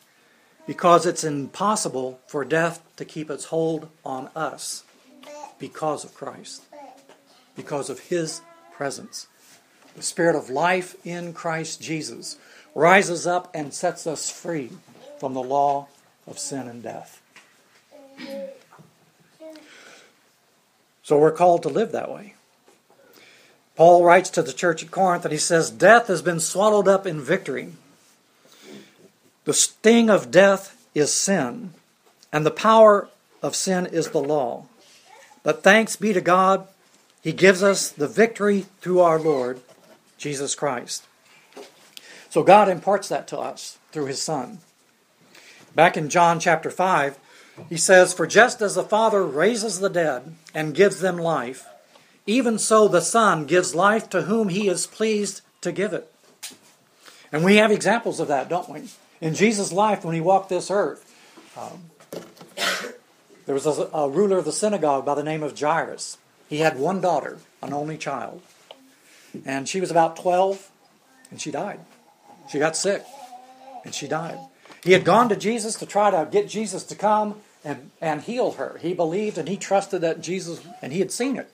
because 0.69 1.05
it's 1.05 1.25
impossible 1.25 2.21
for 2.29 2.45
death 2.45 2.81
to 2.97 3.05
keep 3.05 3.29
its 3.29 3.47
hold 3.47 3.89
on 4.05 4.29
us 4.37 4.85
because 5.59 6.05
of 6.05 6.15
Christ, 6.15 6.63
because 7.57 7.91
of 7.91 7.99
His 7.99 8.41
presence. 8.73 9.27
The 9.97 10.03
Spirit 10.03 10.37
of 10.37 10.49
life 10.49 10.95
in 11.05 11.33
Christ 11.33 11.83
Jesus 11.83 12.37
rises 12.73 13.27
up 13.27 13.51
and 13.53 13.75
sets 13.75 14.07
us 14.07 14.31
free 14.31 14.71
from 15.19 15.35
the 15.35 15.43
law 15.43 15.89
of 16.27 16.39
sin 16.39 16.69
and 16.69 16.85
death. 16.85 17.21
So 21.03 21.19
we're 21.19 21.33
called 21.33 21.65
to 21.65 21.69
live 21.69 21.91
that 21.93 22.13
way. 22.13 22.35
Paul 23.79 24.03
writes 24.03 24.29
to 24.31 24.43
the 24.43 24.53
church 24.53 24.83
at 24.83 24.91
Corinth 24.91 25.25
and 25.25 25.31
he 25.31 25.39
says, 25.39 25.71
Death 25.71 26.09
has 26.09 26.21
been 26.21 26.41
swallowed 26.41 26.89
up 26.89 27.07
in 27.07 27.21
victory. 27.21 27.75
The 29.45 29.55
sting 29.55 30.11
of 30.11 30.33
death 30.33 30.85
is 30.97 31.15
sin, 31.15 31.75
and 32.33 32.45
the 32.45 32.51
power 32.51 33.09
of 33.41 33.55
sin 33.55 33.87
is 33.87 34.11
the 34.11 34.21
law. 34.21 34.67
But 35.45 35.63
thanks 35.63 35.95
be 35.95 36.13
to 36.13 36.21
God, 36.21 36.67
He 37.23 37.31
gives 37.31 37.63
us 37.63 37.89
the 37.89 38.09
victory 38.09 38.67
through 38.81 38.99
our 38.99 39.21
Lord, 39.21 39.61
Jesus 40.17 40.57
Christ. 40.57 41.07
So 42.31 42.43
God 42.43 42.69
imparts 42.69 43.09
that 43.11 43.29
to 43.29 43.39
us 43.39 43.79
through 43.93 44.07
His 44.07 44.21
Son. 44.21 44.59
Back 45.77 45.97
in 45.97 46.09
John 46.09 46.41
chapter 46.41 46.73
5, 46.73 47.17
he 47.69 47.77
says, 47.77 48.13
For 48.13 48.27
just 48.27 48.61
as 48.61 48.75
the 48.75 48.83
Father 48.83 49.23
raises 49.23 49.79
the 49.79 49.89
dead 49.89 50.35
and 50.53 50.75
gives 50.75 50.99
them 50.99 51.17
life, 51.17 51.65
even 52.29 52.59
so 52.59 52.87
the 52.87 53.01
Son 53.01 53.47
gives 53.47 53.75
life 53.75 54.11
to 54.11 54.23
whom 54.23 54.51
He 54.51 54.69
is 54.69 54.87
pleased 54.87 55.41
to 55.63 55.73
give 55.73 55.95
it. 55.95 56.13
And 57.33 57.43
we 57.43 57.57
have 57.57 57.71
examples 57.71 58.21
of 58.21 58.29
that, 58.29 58.51
don't 58.51 58.69
we? 58.69 58.85
In 59.21 59.35
Jesus' 59.35 59.73
life, 59.73 60.05
when 60.05 60.15
he 60.15 60.21
walked 60.21 60.49
this 60.49 60.71
earth, 60.71 61.05
um, 61.57 61.91
there 63.47 63.55
was 63.55 63.67
a, 63.67 63.89
a, 63.93 64.09
ruler 64.09 64.39
of 64.39 64.45
the 64.45 64.53
synagogue 64.53 65.05
by 65.05 65.15
the 65.15 65.25
name 65.25 65.43
of 65.43 65.59
Jairus. 65.59 66.19
He 66.49 66.59
had 66.59 66.79
one 66.79 67.01
daughter, 67.01 67.39
an 67.63 67.73
only 67.73 67.99
child. 67.99 68.43
And 69.45 69.69
she 69.69 69.81
was 69.81 69.91
about 69.91 70.17
12, 70.17 70.71
and 71.31 71.41
she 71.41 71.51
died. 71.51 71.81
She 72.51 72.59
got 72.59 72.77
sick, 72.77 73.05
and 73.85 73.95
she 73.95 74.07
died. 74.07 74.39
He 74.85 74.93
had 74.93 75.05
gone 75.05 75.29
to 75.31 75.37
Jesus 75.37 75.75
to 75.77 75.87
try 75.87 76.11
to 76.11 76.29
get 76.31 76.49
Jesus 76.49 76.85
to 76.85 76.95
come 76.95 77.37
and, 77.65 77.91
and 78.01 78.23
heal 78.23 78.53
her. 78.53 78.79
He 78.81 78.95
believed 78.95 79.39
and 79.39 79.49
he 79.49 79.57
trusted 79.57 80.03
that 80.03 80.21
Jesus, 80.21 80.61
and 80.81 80.93
he 80.93 81.01
had 81.01 81.11
seen 81.11 81.37
it. 81.37 81.51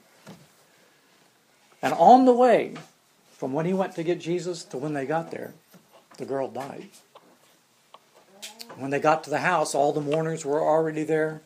And 1.84 1.92
on 1.92 2.24
the 2.24 2.32
way, 2.32 2.76
from 3.32 3.52
when 3.52 3.66
he 3.66 3.74
went 3.74 3.94
to 3.96 4.02
get 4.02 4.18
Jesus 4.18 4.64
to 4.64 4.78
when 4.78 4.94
they 4.94 5.04
got 5.04 5.30
there, 5.30 5.52
the 6.16 6.24
girl 6.24 6.48
died. 6.48 6.88
When 8.78 8.90
they 8.90 8.98
got 8.98 9.22
to 9.24 9.30
the 9.30 9.40
house, 9.40 9.74
all 9.74 9.92
the 9.92 10.00
mourners 10.00 10.46
were 10.46 10.62
already 10.62 11.04
there. 11.04 11.42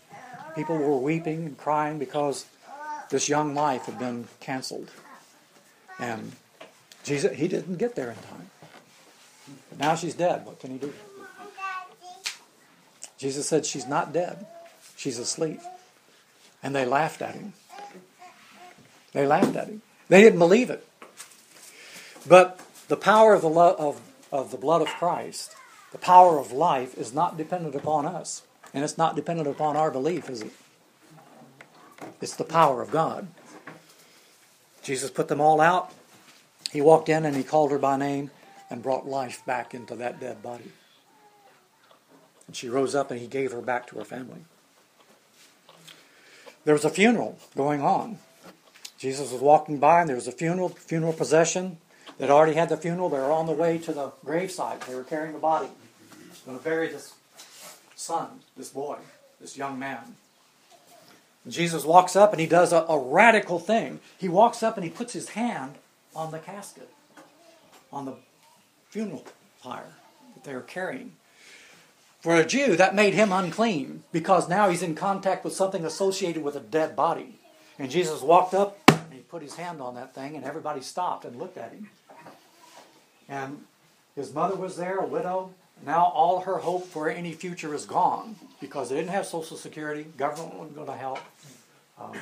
People 0.55 0.77
were 0.79 0.97
weeping 0.97 1.45
and 1.45 1.59
crying 1.59 1.99
because 1.99 2.47
this 3.11 3.29
young 3.29 3.53
life 3.53 3.87
had 3.87 3.99
been 3.99 4.29
canceled. 4.39 4.93
And 5.99 6.31
Jesus, 7.03 7.37
he 7.37 7.49
didn't 7.49 7.79
get 7.79 7.97
there 7.97 8.11
in 8.11 8.17
time. 8.19 8.51
Now 9.77 9.97
she's 9.97 10.15
dead. 10.15 10.47
What 10.47 10.61
can 10.61 10.71
he 10.71 10.79
do? 10.79 10.95
Jesus 13.19 13.49
said, 13.49 13.67
She's 13.67 13.89
not 13.89 14.13
dead. 14.13 14.47
She's 14.97 15.19
asleep. 15.19 15.59
And 16.63 16.77
they 16.77 16.87
laughed 16.87 17.23
at 17.23 17.35
him. 17.35 17.55
They 19.13 19.27
laughed 19.27 19.57
at 19.57 19.67
him. 19.67 19.83
They 20.09 20.23
didn't 20.23 20.39
believe 20.39 20.71
it. 20.71 20.87
But 22.27 22.61
the 22.89 22.97
power 22.97 23.35
of 23.35 23.43
the, 23.43 23.49
lo- 23.49 23.77
of, 23.79 24.01
of 24.33 24.51
the 24.51 24.57
blood 24.57 24.83
of 24.83 24.89
Christ, 24.89 25.55
the 25.93 25.99
power 25.99 26.39
of 26.39 26.53
life, 26.53 26.97
is 26.97 27.13
not 27.13 27.37
dependent 27.37 27.75
upon 27.75 28.07
us. 28.07 28.43
And 28.75 28.85
it's 28.85 28.99
not 28.99 29.17
dependent 29.17 29.49
upon 29.49 29.77
our 29.77 29.91
belief, 29.91 30.29
is 30.29 30.43
it? 30.43 30.53
It's 32.21 32.37
the 32.37 32.45
power 32.45 32.83
of 32.83 32.91
God. 32.91 33.29
Jesus 34.83 35.11
put 35.11 35.29
them 35.29 35.41
all 35.41 35.61
out. 35.61 35.93
He 36.71 36.81
walked 36.81 37.09
in 37.09 37.25
and 37.25 37.37
he 37.37 37.43
called 37.43 37.71
her 37.71 37.79
by 37.79 37.97
name 37.97 38.31
and 38.71 38.83
brought 38.83 39.07
life 39.07 39.45
back 39.47 39.75
into 39.75 39.95
that 39.97 40.21
dead 40.21 40.43
body. 40.43 40.73
And 42.47 42.57
she 42.57 42.69
rose 42.69 42.95
up 42.95 43.11
and 43.11 43.21
he 43.21 43.27
gave 43.27 43.53
her 43.53 43.61
back 43.61 43.87
to 43.89 43.99
her 43.99 44.05
family. 44.05 44.45
There 46.65 46.75
was 46.75 46.85
a 46.85 46.91
funeral 46.91 47.39
going 47.57 47.81
on. 47.81 48.19
Jesus 48.99 49.33
was 49.33 49.41
walking 49.41 49.79
by 49.79 50.01
and 50.01 50.09
there 50.09 50.17
was 50.17 50.27
a 50.27 50.33
funeral, 50.33 50.71
funeral 50.71 51.13
procession. 51.13 51.79
They'd 52.19 52.31
already 52.31 52.55
had 52.55 52.69
the 52.69 52.77
funeral. 52.77 53.09
They 53.09 53.19
were 53.19 53.31
on 53.31 53.47
the 53.47 53.53
way 53.53 53.79
to 53.79 53.93
the 53.93 54.11
gravesite. 54.27 54.85
They 54.87 54.95
were 54.95 55.05
carrying 55.05 55.33
the 55.33 55.39
body. 55.39 55.69
Going 56.45 56.59
to 56.59 56.65
bury 56.65 56.89
this 56.89 57.15
son, 57.95 58.41
this 58.57 58.71
boy, 58.71 58.97
this 59.41 59.57
young 59.57 59.79
man. 59.79 60.17
And 61.45 61.53
Jesus 61.53 61.85
walks 61.85 62.17
up 62.17 62.33
and 62.33 62.41
he 62.41 62.47
does 62.47 62.73
a, 62.73 62.85
a 62.89 62.99
radical 62.99 63.59
thing. 63.59 64.01
He 64.19 64.29
walks 64.29 64.63
up 64.63 64.77
and 64.77 64.85
he 64.85 64.91
puts 64.91 65.13
his 65.13 65.31
hand 65.31 65.75
on 66.17 66.33
the 66.33 66.39
casket, 66.39 66.89
on 67.93 68.05
the 68.05 68.15
funeral 68.89 69.25
pyre 69.63 69.93
that 70.35 70.45
they 70.45 70.55
were 70.55 70.61
carrying. 70.61 71.13
For 72.21 72.35
a 72.35 72.45
Jew, 72.45 72.75
that 72.75 72.97
made 72.97 73.15
him 73.15 73.31
unclean 73.31 74.03
because 74.11 74.49
now 74.49 74.69
he's 74.69 74.83
in 74.83 74.97
contact 74.97 75.45
with 75.45 75.55
something 75.55 75.85
associated 75.85 76.43
with 76.43 76.57
a 76.57 76.61
dead 76.61 76.97
body. 76.97 77.37
And 77.79 77.93
Jesus 77.93 78.23
walked 78.23 78.55
up 78.55 78.77
put 79.29 79.43
his 79.43 79.57
hand 79.57 79.81
on 79.81 79.95
that 79.95 80.15
thing, 80.15 80.37
and 80.37 80.45
everybody 80.45 80.81
stopped 80.81 81.25
and 81.25 81.39
looked 81.39 81.59
at 81.59 81.73
him. 81.73 81.91
And 83.29 83.65
his 84.17 84.33
mother 84.33 84.57
was 84.57 84.77
there, 84.77 84.97
a 84.97 85.07
widow. 85.07 85.51
Now 85.85 86.07
all 86.07 86.41
her 86.41 86.59
hope 86.59 86.87
for 86.87 87.09
any 87.09 87.33
future 87.33 87.75
is 87.75 87.85
gone 87.85 88.37
because 88.61 88.89
they 88.89 88.97
didn't 88.97 89.11
have 89.11 89.27
Social 89.27 89.57
Security. 89.57 90.05
Government 90.17 90.55
wasn't 90.55 90.75
going 90.75 90.89
to 90.89 90.95
help. 90.95 91.21
Um, 92.01 92.13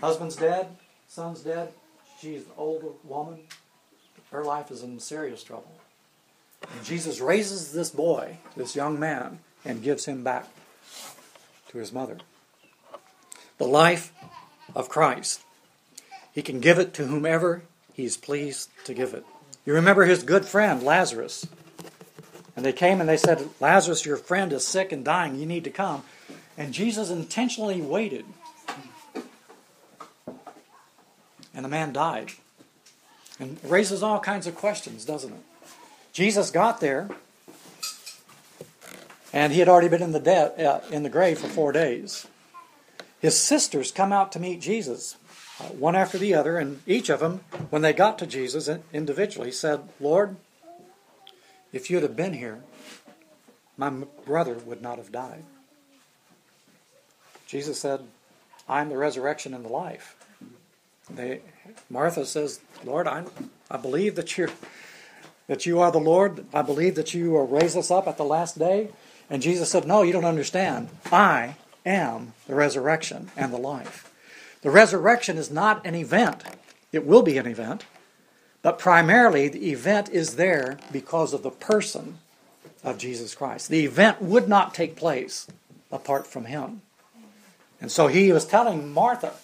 husband's 0.00 0.36
dead, 0.36 0.68
son's 1.08 1.40
dead. 1.40 1.72
She's 2.20 2.42
an 2.42 2.52
older 2.56 2.88
woman. 3.04 3.38
Her 4.30 4.44
life 4.44 4.70
is 4.70 4.82
in 4.82 4.98
serious 5.00 5.42
trouble. 5.42 5.72
And 6.62 6.84
Jesus 6.84 7.20
raises 7.20 7.72
this 7.72 7.90
boy, 7.90 8.38
this 8.56 8.74
young 8.76 8.98
man, 8.98 9.38
and 9.64 9.82
gives 9.82 10.04
him 10.04 10.22
back 10.24 10.46
to 11.68 11.78
his 11.78 11.92
mother. 11.92 12.18
The 13.58 13.66
life 13.66 14.12
of 14.74 14.88
Christ. 14.88 15.42
He 16.38 16.42
can 16.42 16.60
give 16.60 16.78
it 16.78 16.94
to 16.94 17.06
whomever 17.06 17.62
he's 17.94 18.16
pleased 18.16 18.70
to 18.84 18.94
give 18.94 19.12
it. 19.12 19.26
You 19.66 19.74
remember 19.74 20.04
his 20.04 20.22
good 20.22 20.44
friend, 20.44 20.80
Lazarus. 20.84 21.48
And 22.54 22.64
they 22.64 22.72
came 22.72 23.00
and 23.00 23.08
they 23.08 23.16
said, 23.16 23.48
Lazarus, 23.58 24.06
your 24.06 24.16
friend 24.16 24.52
is 24.52 24.64
sick 24.64 24.92
and 24.92 25.04
dying. 25.04 25.34
You 25.34 25.46
need 25.46 25.64
to 25.64 25.70
come. 25.70 26.04
And 26.56 26.72
Jesus 26.72 27.10
intentionally 27.10 27.82
waited. 27.82 28.24
And 31.52 31.64
the 31.64 31.68
man 31.68 31.92
died. 31.92 32.30
And 33.40 33.58
raises 33.64 34.04
all 34.04 34.20
kinds 34.20 34.46
of 34.46 34.54
questions, 34.54 35.04
doesn't 35.04 35.32
it? 35.32 35.42
Jesus 36.12 36.52
got 36.52 36.78
there, 36.78 37.08
and 39.32 39.52
he 39.52 39.58
had 39.58 39.68
already 39.68 39.88
been 39.88 40.02
in 40.02 40.12
the, 40.12 40.20
de- 40.20 40.64
uh, 40.64 40.82
in 40.92 41.02
the 41.02 41.10
grave 41.10 41.40
for 41.40 41.48
four 41.48 41.72
days. 41.72 42.28
His 43.18 43.36
sisters 43.36 43.90
come 43.90 44.12
out 44.12 44.30
to 44.30 44.38
meet 44.38 44.60
Jesus, 44.60 45.16
uh, 45.60 45.64
one 45.64 45.96
after 45.96 46.18
the 46.18 46.34
other, 46.34 46.58
and 46.58 46.80
each 46.86 47.08
of 47.08 47.20
them, 47.20 47.40
when 47.70 47.82
they 47.82 47.92
got 47.92 48.18
to 48.18 48.26
Jesus 48.26 48.68
individually, 48.92 49.52
said, 49.52 49.88
Lord, 50.00 50.36
if 51.72 51.90
you'd 51.90 52.02
have 52.02 52.16
been 52.16 52.34
here, 52.34 52.60
my 53.76 53.90
brother 54.24 54.54
would 54.54 54.82
not 54.82 54.98
have 54.98 55.12
died. 55.12 55.44
Jesus 57.46 57.80
said, 57.80 58.02
I 58.68 58.80
am 58.80 58.90
the 58.90 58.98
resurrection 58.98 59.54
and 59.54 59.64
the 59.64 59.70
life. 59.70 60.16
They, 61.08 61.40
Martha 61.88 62.26
says, 62.26 62.60
Lord, 62.84 63.06
I, 63.06 63.24
I 63.70 63.78
believe 63.78 64.14
that 64.16 64.36
you're 64.36 64.50
that 65.48 65.64
you 65.64 65.80
are 65.80 65.90
the 65.90 65.98
Lord. 65.98 66.44
I 66.52 66.62
believe 66.62 66.94
that 66.96 67.14
you 67.14 67.30
will 67.30 67.46
raise 67.46 67.74
us 67.74 67.90
up 67.90 68.06
at 68.06 68.18
the 68.18 68.24
last 68.24 68.58
day. 68.58 68.90
And 69.30 69.42
Jesus 69.42 69.70
said, 69.70 69.86
No, 69.86 70.02
you 70.02 70.12
don't 70.12 70.24
understand. 70.24 70.90
I 71.10 71.56
am 71.84 72.34
the 72.46 72.54
resurrection 72.54 73.30
and 73.36 73.52
the 73.52 73.58
life. 73.58 74.07
The 74.62 74.70
resurrection 74.70 75.36
is 75.36 75.50
not 75.50 75.84
an 75.86 75.94
event, 75.94 76.42
it 76.92 77.06
will 77.06 77.22
be 77.22 77.38
an 77.38 77.46
event, 77.46 77.84
but 78.62 78.78
primarily 78.78 79.48
the 79.48 79.70
event 79.70 80.08
is 80.08 80.36
there 80.36 80.78
because 80.90 81.32
of 81.32 81.42
the 81.42 81.50
person 81.50 82.18
of 82.82 82.98
Jesus 82.98 83.34
Christ. 83.34 83.68
The 83.68 83.84
event 83.84 84.20
would 84.20 84.48
not 84.48 84.74
take 84.74 84.96
place 84.96 85.46
apart 85.92 86.26
from 86.26 86.46
him. 86.46 86.82
And 87.80 87.92
so 87.92 88.08
he 88.08 88.32
was 88.32 88.44
telling 88.44 88.92
Martha, 88.92 89.34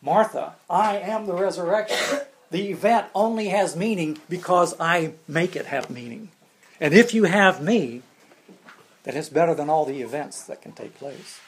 Martha, 0.00 0.54
I 0.68 0.96
am 0.98 1.26
the 1.26 1.34
resurrection. 1.34 2.20
The 2.50 2.70
event 2.70 3.06
only 3.14 3.48
has 3.48 3.76
meaning 3.76 4.18
because 4.28 4.74
I 4.78 5.14
make 5.26 5.56
it 5.56 5.66
have 5.66 5.90
meaning. 5.90 6.30
And 6.80 6.94
if 6.94 7.14
you 7.14 7.24
have 7.24 7.62
me, 7.62 8.02
then 9.04 9.16
it's 9.16 9.28
better 9.28 9.54
than 9.54 9.68
all 9.68 9.84
the 9.84 10.02
events 10.02 10.44
that 10.44 10.62
can 10.62 10.72
take 10.72 10.98
place. 10.98 11.40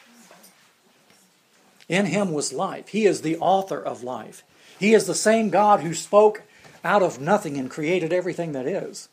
In 1.89 2.07
him 2.07 2.33
was 2.33 2.53
life. 2.53 2.89
He 2.89 3.07
is 3.07 3.23
the 3.23 3.37
author 3.39 3.81
of 3.81 4.03
life. 4.03 4.43
He 4.79 4.93
is 4.93 5.07
the 5.07 5.15
same 5.15 5.51
God 5.51 5.81
who 5.81 5.95
spoke 5.95 6.43
out 6.85 7.03
of 7.03 7.21
nothing 7.21 7.57
and 7.57 7.71
created 7.71 8.13
everything 8.13 8.53
that 8.53 8.67
is, 8.67 9.09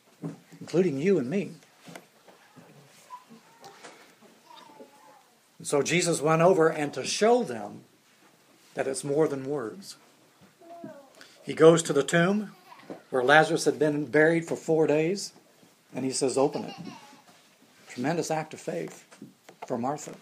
including 0.60 1.00
you 1.00 1.18
and 1.18 1.30
me. 1.30 1.52
So 5.62 5.82
Jesus 5.82 6.22
went 6.22 6.42
over 6.42 6.68
and 6.68 6.94
to 6.94 7.06
show 7.06 7.44
them 7.44 7.86
that 8.74 8.88
it's 8.88 9.04
more 9.04 9.28
than 9.28 9.46
words. 9.46 9.96
He 11.44 11.54
goes 11.54 11.82
to 11.84 11.94
the 11.94 12.04
tomb 12.04 12.52
where 13.10 13.24
Lazarus 13.24 13.66
had 13.66 13.80
been 13.80 14.06
buried 14.06 14.46
for 14.46 14.56
four 14.56 14.88
days, 14.88 15.34
and 15.96 16.04
he 16.04 16.12
says, 16.12 16.38
Open 16.38 16.66
it. 16.66 16.74
Tremendous 17.88 18.32
act 18.32 18.54
of 18.54 18.60
faith 18.60 19.06
for 19.68 19.78
Martha. 19.78 20.16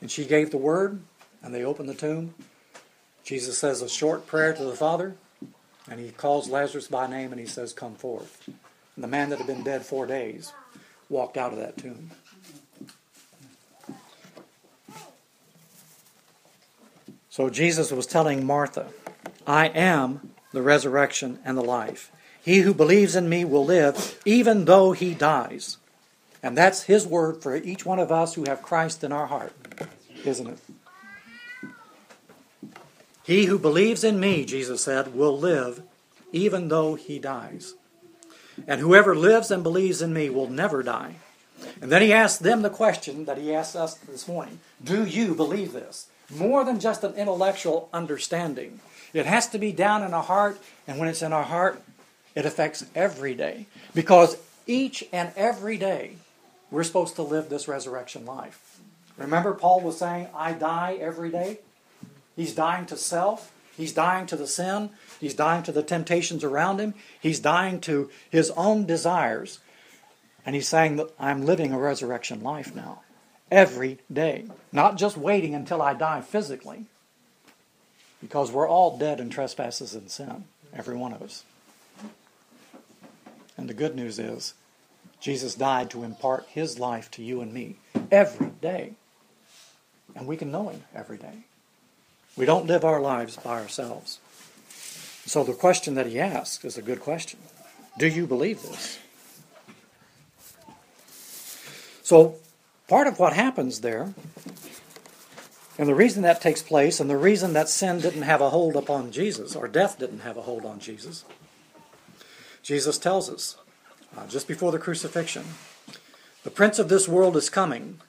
And 0.00 0.10
she 0.10 0.24
gave 0.24 0.50
the 0.50 0.58
word, 0.58 1.00
and 1.42 1.54
they 1.54 1.64
opened 1.64 1.88
the 1.88 1.94
tomb. 1.94 2.34
Jesus 3.24 3.58
says 3.58 3.82
a 3.82 3.88
short 3.88 4.26
prayer 4.26 4.52
to 4.52 4.64
the 4.64 4.74
Father, 4.74 5.14
and 5.88 6.00
he 6.00 6.10
calls 6.10 6.48
Lazarus 6.48 6.88
by 6.88 7.06
name 7.06 7.32
and 7.32 7.40
he 7.40 7.46
says, 7.46 7.72
Come 7.72 7.94
forth. 7.94 8.48
And 8.94 9.04
the 9.04 9.08
man 9.08 9.30
that 9.30 9.38
had 9.38 9.46
been 9.46 9.64
dead 9.64 9.84
four 9.84 10.06
days 10.06 10.52
walked 11.08 11.36
out 11.36 11.52
of 11.52 11.58
that 11.58 11.76
tomb. 11.76 12.10
So 17.28 17.48
Jesus 17.48 17.90
was 17.92 18.06
telling 18.06 18.44
Martha, 18.44 18.88
I 19.46 19.68
am 19.68 20.32
the 20.52 20.62
resurrection 20.62 21.38
and 21.44 21.56
the 21.56 21.62
life. 21.62 22.10
He 22.42 22.60
who 22.60 22.74
believes 22.74 23.16
in 23.16 23.28
me 23.28 23.44
will 23.44 23.64
live 23.64 24.20
even 24.24 24.64
though 24.64 24.92
he 24.92 25.14
dies. 25.14 25.78
And 26.42 26.56
that's 26.56 26.84
his 26.84 27.06
word 27.06 27.42
for 27.42 27.54
each 27.54 27.84
one 27.84 27.98
of 27.98 28.10
us 28.10 28.34
who 28.34 28.44
have 28.44 28.62
Christ 28.62 29.04
in 29.04 29.12
our 29.12 29.26
heart, 29.26 29.52
isn't 30.24 30.46
it? 30.46 30.58
He 33.24 33.46
who 33.46 33.58
believes 33.58 34.02
in 34.02 34.18
me, 34.18 34.44
Jesus 34.44 34.82
said, 34.82 35.14
will 35.14 35.38
live 35.38 35.82
even 36.32 36.68
though 36.68 36.94
he 36.94 37.18
dies. 37.18 37.74
And 38.66 38.80
whoever 38.80 39.14
lives 39.14 39.50
and 39.50 39.62
believes 39.62 40.02
in 40.02 40.12
me 40.12 40.30
will 40.30 40.48
never 40.48 40.82
die. 40.82 41.16
And 41.80 41.92
then 41.92 42.02
he 42.02 42.12
asked 42.12 42.42
them 42.42 42.62
the 42.62 42.70
question 42.70 43.24
that 43.26 43.38
he 43.38 43.54
asked 43.54 43.76
us 43.76 43.94
this 43.94 44.26
morning 44.26 44.60
Do 44.82 45.04
you 45.04 45.34
believe 45.34 45.72
this? 45.72 46.08
more 46.30 46.64
than 46.64 46.80
just 46.80 47.04
an 47.04 47.14
intellectual 47.14 47.88
understanding. 47.92 48.80
It 49.12 49.26
has 49.26 49.48
to 49.48 49.58
be 49.58 49.72
down 49.72 50.02
in 50.02 50.14
our 50.14 50.22
heart, 50.22 50.60
and 50.86 50.98
when 50.98 51.08
it's 51.08 51.22
in 51.22 51.32
our 51.32 51.42
heart, 51.42 51.82
it 52.34 52.46
affects 52.46 52.84
every 52.94 53.34
day. 53.34 53.66
Because 53.94 54.36
each 54.66 55.04
and 55.12 55.32
every 55.36 55.76
day, 55.76 56.16
we're 56.70 56.84
supposed 56.84 57.16
to 57.16 57.22
live 57.22 57.48
this 57.48 57.66
resurrection 57.66 58.24
life. 58.24 58.69
Remember, 59.20 59.52
Paul 59.52 59.82
was 59.82 59.98
saying, 59.98 60.28
I 60.34 60.52
die 60.52 60.96
every 60.98 61.30
day? 61.30 61.60
He's 62.36 62.54
dying 62.54 62.86
to 62.86 62.96
self, 62.96 63.52
he's 63.76 63.92
dying 63.92 64.26
to 64.26 64.36
the 64.36 64.46
sin, 64.46 64.90
he's 65.20 65.34
dying 65.34 65.62
to 65.64 65.72
the 65.72 65.82
temptations 65.82 66.42
around 66.42 66.80
him, 66.80 66.94
he's 67.20 67.38
dying 67.38 67.80
to 67.82 68.10
his 68.30 68.50
own 68.52 68.86
desires. 68.86 69.58
And 70.46 70.54
he's 70.54 70.68
saying 70.68 70.96
that 70.96 71.10
I'm 71.18 71.44
living 71.44 71.72
a 71.72 71.78
resurrection 71.78 72.42
life 72.42 72.74
now 72.74 73.02
every 73.50 73.98
day, 74.10 74.46
not 74.72 74.96
just 74.96 75.18
waiting 75.18 75.54
until 75.54 75.82
I 75.82 75.92
die 75.92 76.22
physically, 76.22 76.86
because 78.22 78.50
we're 78.50 78.68
all 78.68 78.96
dead 78.96 79.20
in 79.20 79.28
trespasses 79.28 79.94
and 79.94 80.10
sin, 80.10 80.44
every 80.72 80.96
one 80.96 81.12
of 81.12 81.20
us. 81.20 81.44
And 83.58 83.68
the 83.68 83.74
good 83.74 83.94
news 83.94 84.18
is, 84.18 84.54
Jesus 85.20 85.54
died 85.54 85.90
to 85.90 86.04
impart 86.04 86.46
his 86.48 86.78
life 86.78 87.10
to 87.10 87.22
you 87.22 87.42
and 87.42 87.52
me 87.52 87.76
every 88.10 88.52
day. 88.62 88.94
And 90.14 90.26
we 90.26 90.36
can 90.36 90.50
know 90.50 90.68
him 90.68 90.84
every 90.94 91.18
day. 91.18 91.44
We 92.36 92.46
don't 92.46 92.66
live 92.66 92.84
our 92.84 93.00
lives 93.00 93.36
by 93.36 93.60
ourselves. 93.60 94.18
So 95.26 95.44
the 95.44 95.52
question 95.52 95.94
that 95.94 96.06
he 96.06 96.18
asks 96.18 96.64
is 96.64 96.76
a 96.76 96.82
good 96.82 97.00
question. 97.00 97.38
Do 97.98 98.06
you 98.06 98.26
believe 98.26 98.62
this? 98.62 98.98
So 102.02 102.36
part 102.88 103.06
of 103.06 103.18
what 103.18 103.34
happens 103.34 103.80
there, 103.80 104.14
and 105.78 105.88
the 105.88 105.94
reason 105.94 106.22
that 106.22 106.40
takes 106.40 106.62
place, 106.62 106.98
and 106.98 107.08
the 107.08 107.16
reason 107.16 107.52
that 107.52 107.68
sin 107.68 108.00
didn't 108.00 108.22
have 108.22 108.40
a 108.40 108.50
hold 108.50 108.76
upon 108.76 109.12
Jesus, 109.12 109.54
or 109.54 109.68
death 109.68 109.98
didn't 109.98 110.20
have 110.20 110.36
a 110.36 110.42
hold 110.42 110.64
on 110.64 110.80
Jesus, 110.80 111.24
Jesus 112.62 112.98
tells 112.98 113.30
us 113.30 113.56
uh, 114.16 114.26
just 114.26 114.48
before 114.48 114.72
the 114.72 114.78
crucifixion 114.78 115.44
the 116.42 116.50
prince 116.50 116.78
of 116.78 116.88
this 116.88 117.06
world 117.06 117.36
is 117.36 117.50
coming. 117.50 118.00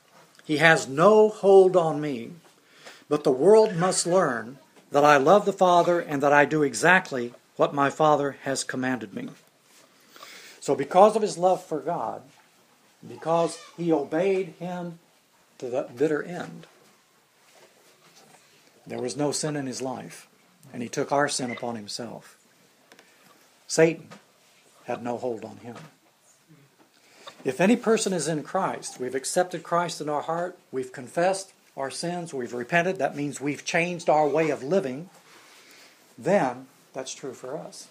He 0.46 0.58
has 0.58 0.88
no 0.88 1.30
hold 1.30 1.76
on 1.76 2.02
me, 2.02 2.32
but 3.08 3.24
the 3.24 3.32
world 3.32 3.76
must 3.76 4.08
learn 4.08 4.58
that 4.92 5.06
I 5.06 5.18
love 5.18 5.46
the 5.46 5.54
Father 5.54 6.00
and 6.00 6.22
that 6.22 6.34
I 6.34 6.46
do 6.46 6.64
exactly 6.64 7.34
what 7.56 7.74
my 7.74 7.90
Father 7.90 8.38
has 8.44 8.64
commanded 8.64 9.14
me. 9.14 9.30
So, 10.60 10.76
because 10.76 11.16
of 11.16 11.22
his 11.22 11.38
love 11.38 11.64
for 11.64 11.80
God, 11.80 12.22
because 13.08 13.58
he 13.78 13.92
obeyed 13.92 14.54
him 14.60 15.00
to 15.58 15.70
the 15.70 15.88
bitter 15.96 16.24
end. 16.24 16.68
There 18.86 19.02
was 19.02 19.16
no 19.16 19.32
sin 19.32 19.56
in 19.56 19.68
his 19.68 19.82
life, 19.82 20.28
and 20.74 20.82
he 20.82 20.90
took 20.90 21.12
our 21.12 21.30
sin 21.30 21.52
upon 21.52 21.76
himself. 21.76 22.38
Satan 23.68 24.08
had 24.86 25.04
no 25.04 25.18
hold 25.18 25.46
on 25.46 25.58
him. 25.58 25.76
If 27.44 27.60
any 27.60 27.76
person 27.76 28.14
is 28.14 28.28
in 28.28 28.44
Christ, 28.44 29.00
we've 29.00 29.16
accepted 29.16 29.64
Christ 29.64 30.00
in 30.00 30.10
our 30.10 30.22
heart, 30.22 30.60
we've 30.72 30.92
confessed 30.92 31.54
our 31.76 31.90
sins, 31.90 32.34
we've 32.34 32.54
repented, 32.54 32.98
that 32.98 33.16
means 33.16 33.42
we've 33.42 33.66
changed 33.66 34.10
our 34.10 34.28
way 34.28 34.52
of 34.52 34.62
living, 34.62 35.10
then 36.18 36.68
that's 36.94 37.16
true 37.16 37.34
for 37.34 37.58
us. 37.58 37.88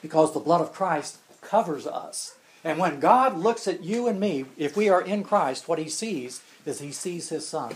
Because 0.00 0.32
the 0.32 0.40
blood 0.40 0.60
of 0.60 0.72
Christ 0.72 1.18
covers 1.42 1.86
us. 1.86 2.36
And 2.64 2.78
when 2.78 3.00
God 3.00 3.36
looks 3.36 3.68
at 3.68 3.82
you 3.82 4.06
and 4.06 4.18
me, 4.18 4.46
if 4.56 4.76
we 4.76 4.88
are 4.88 5.02
in 5.02 5.24
Christ, 5.24 5.68
what 5.68 5.78
he 5.78 5.88
sees 5.88 6.40
is 6.64 6.78
he 6.78 6.92
sees 6.92 7.28
his 7.28 7.46
Son. 7.46 7.74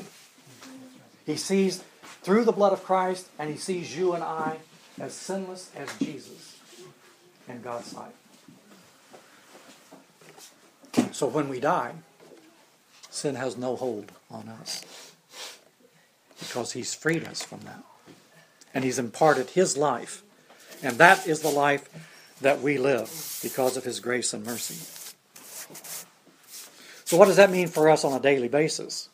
He 1.27 1.37
sees 1.37 1.83
through 2.23 2.45
the 2.45 2.53
blood 2.53 2.73
of 2.73 2.85
Christ, 2.85 3.29
and 3.39 3.51
he 3.51 3.57
sees 3.57 3.97
you 3.97 4.15
and 4.15 4.23
I 4.23 4.59
as 4.99 5.13
sinless 5.13 5.71
as 5.77 5.89
Jesus 5.99 6.57
in 7.49 7.61
God's 7.61 7.89
sight. 7.89 8.15
So 11.17 11.27
when 11.27 11.49
we 11.49 11.61
die, 11.61 11.95
sin 13.09 13.37
has 13.37 13.57
no 13.57 13.75
hold 13.77 14.13
on 14.31 14.49
us 14.49 14.85
because 16.39 16.73
he's 16.73 16.95
freed 16.95 17.25
us 17.25 17.43
from 17.43 17.61
that. 17.61 17.83
And 18.75 18.85
he's 18.85 18.99
imparted 18.99 19.51
his 19.51 19.79
life. 19.79 20.23
And 20.83 20.99
that 20.99 21.27
is 21.27 21.41
the 21.41 21.49
life 21.49 21.89
that 22.41 22.61
we 22.61 22.77
live 22.77 23.39
because 23.43 23.77
of 23.77 23.85
His 23.85 24.01
grace 24.01 24.33
and 24.35 24.45
mercy. 24.45 24.75
So, 27.05 27.17
what 27.17 27.27
does 27.27 27.37
that 27.37 27.51
mean 27.51 27.69
for 27.69 27.89
us 27.89 28.05
on 28.05 28.13
a 28.13 28.21
daily 28.21 28.49
basis? 28.49 29.09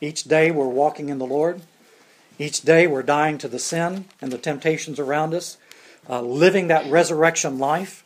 Each 0.00 0.24
day 0.24 0.50
we're 0.50 0.68
walking 0.68 1.08
in 1.08 1.18
the 1.18 1.26
Lord. 1.26 1.62
Each 2.38 2.62
day 2.62 2.86
we're 2.86 3.02
dying 3.02 3.38
to 3.38 3.48
the 3.48 3.58
sin 3.58 4.06
and 4.20 4.32
the 4.32 4.38
temptations 4.38 4.98
around 4.98 5.34
us, 5.34 5.58
uh, 6.08 6.22
living 6.22 6.68
that 6.68 6.90
resurrection 6.90 7.58
life. 7.58 8.04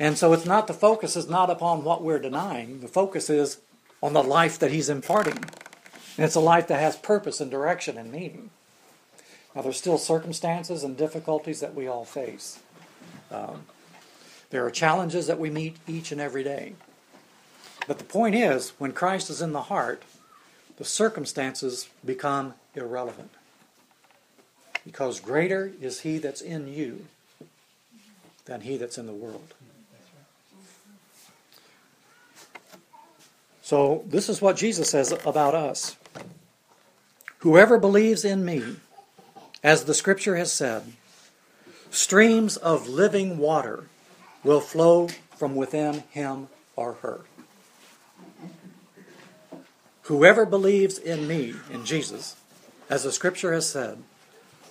And 0.00 0.16
so 0.16 0.32
it's 0.32 0.46
not 0.46 0.66
the 0.66 0.72
focus 0.72 1.14
is 1.14 1.28
not 1.28 1.50
upon 1.50 1.84
what 1.84 2.02
we're 2.02 2.18
denying. 2.18 2.80
The 2.80 2.88
focus 2.88 3.28
is 3.28 3.58
on 4.02 4.14
the 4.14 4.22
life 4.22 4.58
that 4.58 4.72
He's 4.72 4.88
imparting. 4.88 5.36
And 5.36 6.24
it's 6.24 6.34
a 6.34 6.40
life 6.40 6.66
that 6.68 6.80
has 6.80 6.96
purpose 6.96 7.38
and 7.38 7.50
direction 7.50 7.98
and 7.98 8.10
meaning. 8.10 8.48
Now, 9.54 9.60
there's 9.60 9.76
still 9.76 9.98
circumstances 9.98 10.82
and 10.82 10.96
difficulties 10.96 11.60
that 11.60 11.74
we 11.74 11.86
all 11.86 12.06
face. 12.06 12.60
Um, 13.30 13.64
there 14.48 14.64
are 14.64 14.70
challenges 14.70 15.26
that 15.26 15.38
we 15.38 15.50
meet 15.50 15.76
each 15.86 16.12
and 16.12 16.20
every 16.20 16.44
day. 16.44 16.72
But 17.86 17.98
the 17.98 18.04
point 18.04 18.34
is, 18.34 18.70
when 18.78 18.92
Christ 18.92 19.28
is 19.28 19.42
in 19.42 19.52
the 19.52 19.62
heart, 19.62 20.02
the 20.78 20.84
circumstances 20.84 21.88
become 22.04 22.54
irrelevant. 22.74 23.32
Because 24.84 25.20
greater 25.20 25.72
is 25.80 26.00
he 26.00 26.16
that's 26.16 26.40
in 26.40 26.72
you 26.72 27.06
than 28.46 28.62
he 28.62 28.78
that's 28.78 28.96
in 28.96 29.06
the 29.06 29.12
world. 29.12 29.54
So, 33.70 34.02
this 34.04 34.28
is 34.28 34.42
what 34.42 34.56
Jesus 34.56 34.90
says 34.90 35.12
about 35.24 35.54
us. 35.54 35.96
Whoever 37.38 37.78
believes 37.78 38.24
in 38.24 38.44
me, 38.44 38.64
as 39.62 39.84
the 39.84 39.94
scripture 39.94 40.34
has 40.34 40.52
said, 40.52 40.82
streams 41.88 42.56
of 42.56 42.88
living 42.88 43.38
water 43.38 43.84
will 44.42 44.58
flow 44.60 45.06
from 45.36 45.54
within 45.54 46.02
him 46.10 46.48
or 46.74 46.94
her. 46.94 47.20
Whoever 50.02 50.44
believes 50.44 50.98
in 50.98 51.28
me, 51.28 51.54
in 51.70 51.84
Jesus, 51.84 52.34
as 52.88 53.04
the 53.04 53.12
scripture 53.12 53.52
has 53.52 53.68
said, 53.68 53.98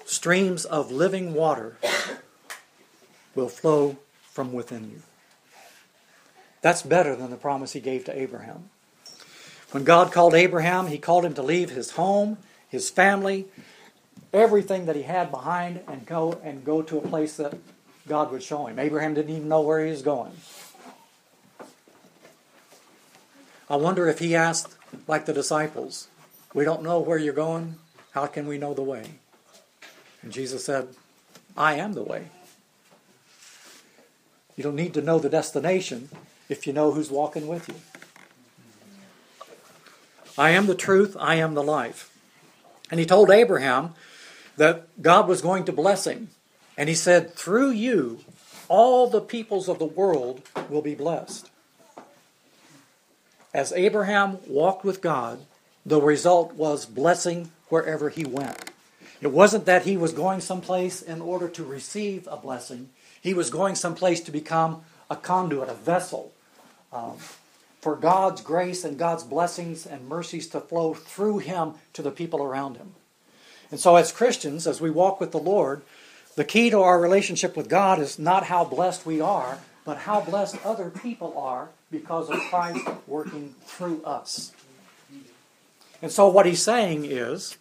streams 0.06 0.66
of 0.66 0.92
living 0.92 1.34
water 1.34 1.78
will 3.34 3.48
flow 3.48 3.96
from 4.24 4.52
within 4.52 4.92
you. 4.92 5.02
That's 6.62 6.82
better 6.82 7.16
than 7.16 7.30
the 7.30 7.38
promise 7.38 7.72
he 7.72 7.80
gave 7.80 8.04
to 8.04 8.22
Abraham. 8.22 8.72
When 9.72 9.84
God 9.84 10.12
called 10.12 10.34
Abraham, 10.34 10.88
he 10.88 10.98
called 10.98 11.26
him 11.26 11.36
to 11.36 11.44
leave 11.44 11.70
his 11.70 11.92
home, 11.92 12.38
his 12.70 12.90
family, 12.90 13.46
everything 14.34 14.86
that 14.88 14.96
he 14.96 15.04
had 15.04 15.32
behind 15.32 15.82
and 15.88 16.06
go 16.06 16.40
and 16.44 16.66
go 16.66 16.82
to 16.82 16.98
a 16.98 17.08
place 17.08 17.38
that 17.38 17.56
God 18.08 18.32
would 18.32 18.42
show 18.42 18.66
him. 18.66 18.80
Abraham 18.80 19.14
didn't 19.14 19.36
even 19.36 19.48
know 19.48 19.62
where 19.62 19.84
he 19.84 19.92
was 19.92 20.02
going. 20.02 20.32
I 23.70 23.76
wonder 23.76 24.08
if 24.08 24.18
he 24.18 24.36
asked, 24.36 24.76
like 25.08 25.26
the 25.26 25.34
disciples, 25.34 26.08
We 26.54 26.66
don't 26.66 26.82
know 26.82 27.00
where 27.00 27.20
you're 27.20 27.34
going. 27.34 27.76
How 28.12 28.26
can 28.26 28.48
we 28.48 28.58
know 28.58 28.74
the 28.74 28.82
way? 28.82 29.20
And 30.24 30.32
Jesus 30.32 30.66
said, 30.66 30.88
I 31.56 31.76
am 31.76 31.94
the 31.94 32.04
way. 32.04 32.30
You 34.56 34.64
don't 34.64 34.76
need 34.76 34.96
to 34.96 35.02
know 35.02 35.20
the 35.20 35.30
destination 35.30 36.10
if 36.50 36.66
you 36.66 36.74
know 36.74 36.92
who's 36.92 37.12
walking 37.12 37.48
with 37.48 37.68
you. 37.68 37.76
I 40.38 40.52
am 40.52 40.68
the 40.68 40.76
truth, 40.76 41.16
I 41.20 41.36
am 41.36 41.54
the 41.54 41.64
life. 41.64 42.16
And 42.92 43.00
he 43.00 43.06
told 43.06 43.30
Abraham 43.30 43.94
that 44.58 45.02
God 45.02 45.28
was 45.28 45.42
going 45.42 45.66
to 45.66 45.72
bless 45.72 46.06
him. 46.06 46.30
And 46.78 46.90
he 46.90 46.96
said, 46.96 47.34
Through 47.34 47.72
you, 47.72 48.20
all 48.68 49.10
the 49.10 49.22
peoples 49.22 49.68
of 49.68 49.80
the 49.80 49.86
world 49.86 50.42
will 50.70 50.82
be 50.82 50.96
blessed. 50.96 51.50
As 53.54 53.74
Abraham 53.74 54.38
walked 54.48 54.86
with 54.86 55.02
God, 55.02 55.40
the 55.86 56.02
result 56.02 56.54
was 56.54 56.86
blessing 56.86 57.52
wherever 57.70 58.10
he 58.10 58.26
went. 58.26 58.72
It 59.22 59.32
wasn't 59.32 59.66
that 59.66 59.86
he 59.86 59.98
was 59.98 60.14
going 60.14 60.40
someplace 60.40 61.02
in 61.02 61.22
order 61.22 61.50
to 61.50 61.64
receive 61.64 62.28
a 62.28 62.38
blessing, 62.38 62.90
he 63.22 63.34
was 63.34 63.50
going 63.50 63.76
someplace 63.76 64.22
to 64.22 64.32
become 64.32 64.84
a 65.10 65.16
conduit, 65.16 65.68
a 65.68 65.74
vessel 65.74 66.32
um, 66.94 67.18
for 67.80 67.96
God's 67.96 68.42
grace 68.42 68.84
and 68.84 68.98
God's 68.98 69.24
blessings 69.24 69.86
and 69.86 70.08
mercies 70.08 70.48
to 70.50 70.60
flow 70.60 70.94
through 70.94 71.40
him 71.40 71.74
to 71.94 72.02
the 72.02 72.12
people 72.12 72.44
around 72.44 72.78
him. 72.78 72.96
And 73.72 73.80
so, 73.80 73.96
as 73.96 74.12
Christians, 74.12 74.68
as 74.68 74.82
we 74.82 74.90
walk 74.90 75.20
with 75.20 75.32
the 75.32 75.38
Lord, 75.38 75.82
the 76.36 76.44
key 76.44 76.70
to 76.70 76.82
our 76.82 77.00
relationship 77.00 77.56
with 77.56 77.70
God 77.70 78.00
is 78.00 78.18
not 78.18 78.46
how 78.46 78.66
blessed 78.66 79.06
we 79.06 79.22
are, 79.22 79.60
but 79.86 79.98
how 79.98 80.22
blessed 80.22 80.58
other 80.66 80.90
people 80.90 81.38
are 81.38 81.70
because 81.92 82.30
of 82.30 82.40
Christ 82.50 82.88
working 83.08 83.56
through 83.66 84.04
us. 84.04 84.52
And 86.02 86.12
so, 86.12 86.28
what 86.28 86.46
he's 86.46 86.62
saying 86.62 87.06
is 87.06 87.58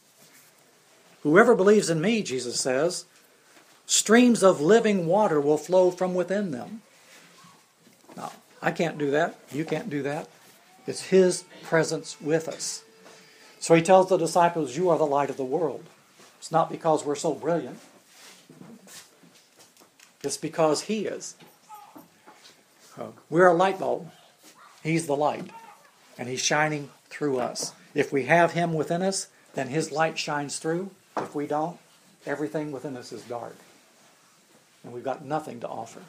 Whoever 1.23 1.55
believes 1.55 1.91
in 1.91 2.01
me, 2.01 2.23
Jesus 2.23 2.61
says, 2.61 3.05
streams 3.87 4.43
of 4.43 4.61
living 4.61 5.07
water 5.07 5.41
will 5.41 5.59
flow 5.59 5.91
from 5.91 6.15
within 6.15 6.53
them. 6.53 6.83
I 8.61 8.71
can't 8.71 8.99
do 8.99 9.11
that. 9.13 9.39
You 9.53 9.65
can't 9.65 9.89
do 9.89 10.03
that. 10.03 10.29
It's 10.87 11.03
His 11.05 11.45
presence 11.63 12.21
with 12.21 12.49
us. 12.49 12.83
So 13.61 13.75
He 13.75 13.83
tells 13.83 14.09
the 14.09 14.17
disciples, 14.17 14.77
You 14.77 14.89
are 14.91 14.99
the 14.99 15.05
light 15.07 15.31
of 15.31 15.37
the 15.37 15.45
world. 15.45 15.85
It's 16.39 16.53
not 16.53 16.71
because 16.71 17.05
we're 17.05 17.17
so 17.17 17.35
brilliant, 17.35 17.79
it's 20.23 20.37
because 20.37 20.83
He 20.83 21.07
is. 21.07 21.35
We're 23.31 23.47
a 23.47 23.55
light 23.55 23.79
bulb. 23.79 24.11
He's 24.83 25.07
the 25.07 25.17
light, 25.17 25.51
and 26.17 26.29
He's 26.29 26.41
shining 26.41 26.91
through 27.11 27.39
us. 27.39 27.73
If 27.95 28.13
we 28.13 28.25
have 28.25 28.53
Him 28.53 28.73
within 28.73 29.03
us, 29.03 29.29
then 29.55 29.69
His 29.69 29.93
light 29.93 30.19
shines 30.19 30.59
through. 30.59 30.91
If 31.17 31.35
we 31.35 31.47
don't, 31.47 31.79
everything 32.27 32.73
within 32.73 32.97
us 32.97 33.13
is 33.13 33.23
dark, 33.23 33.57
and 34.83 34.93
we've 34.93 35.05
got 35.05 35.25
nothing 35.25 35.61
to 35.61 35.69
offer. 35.69 36.01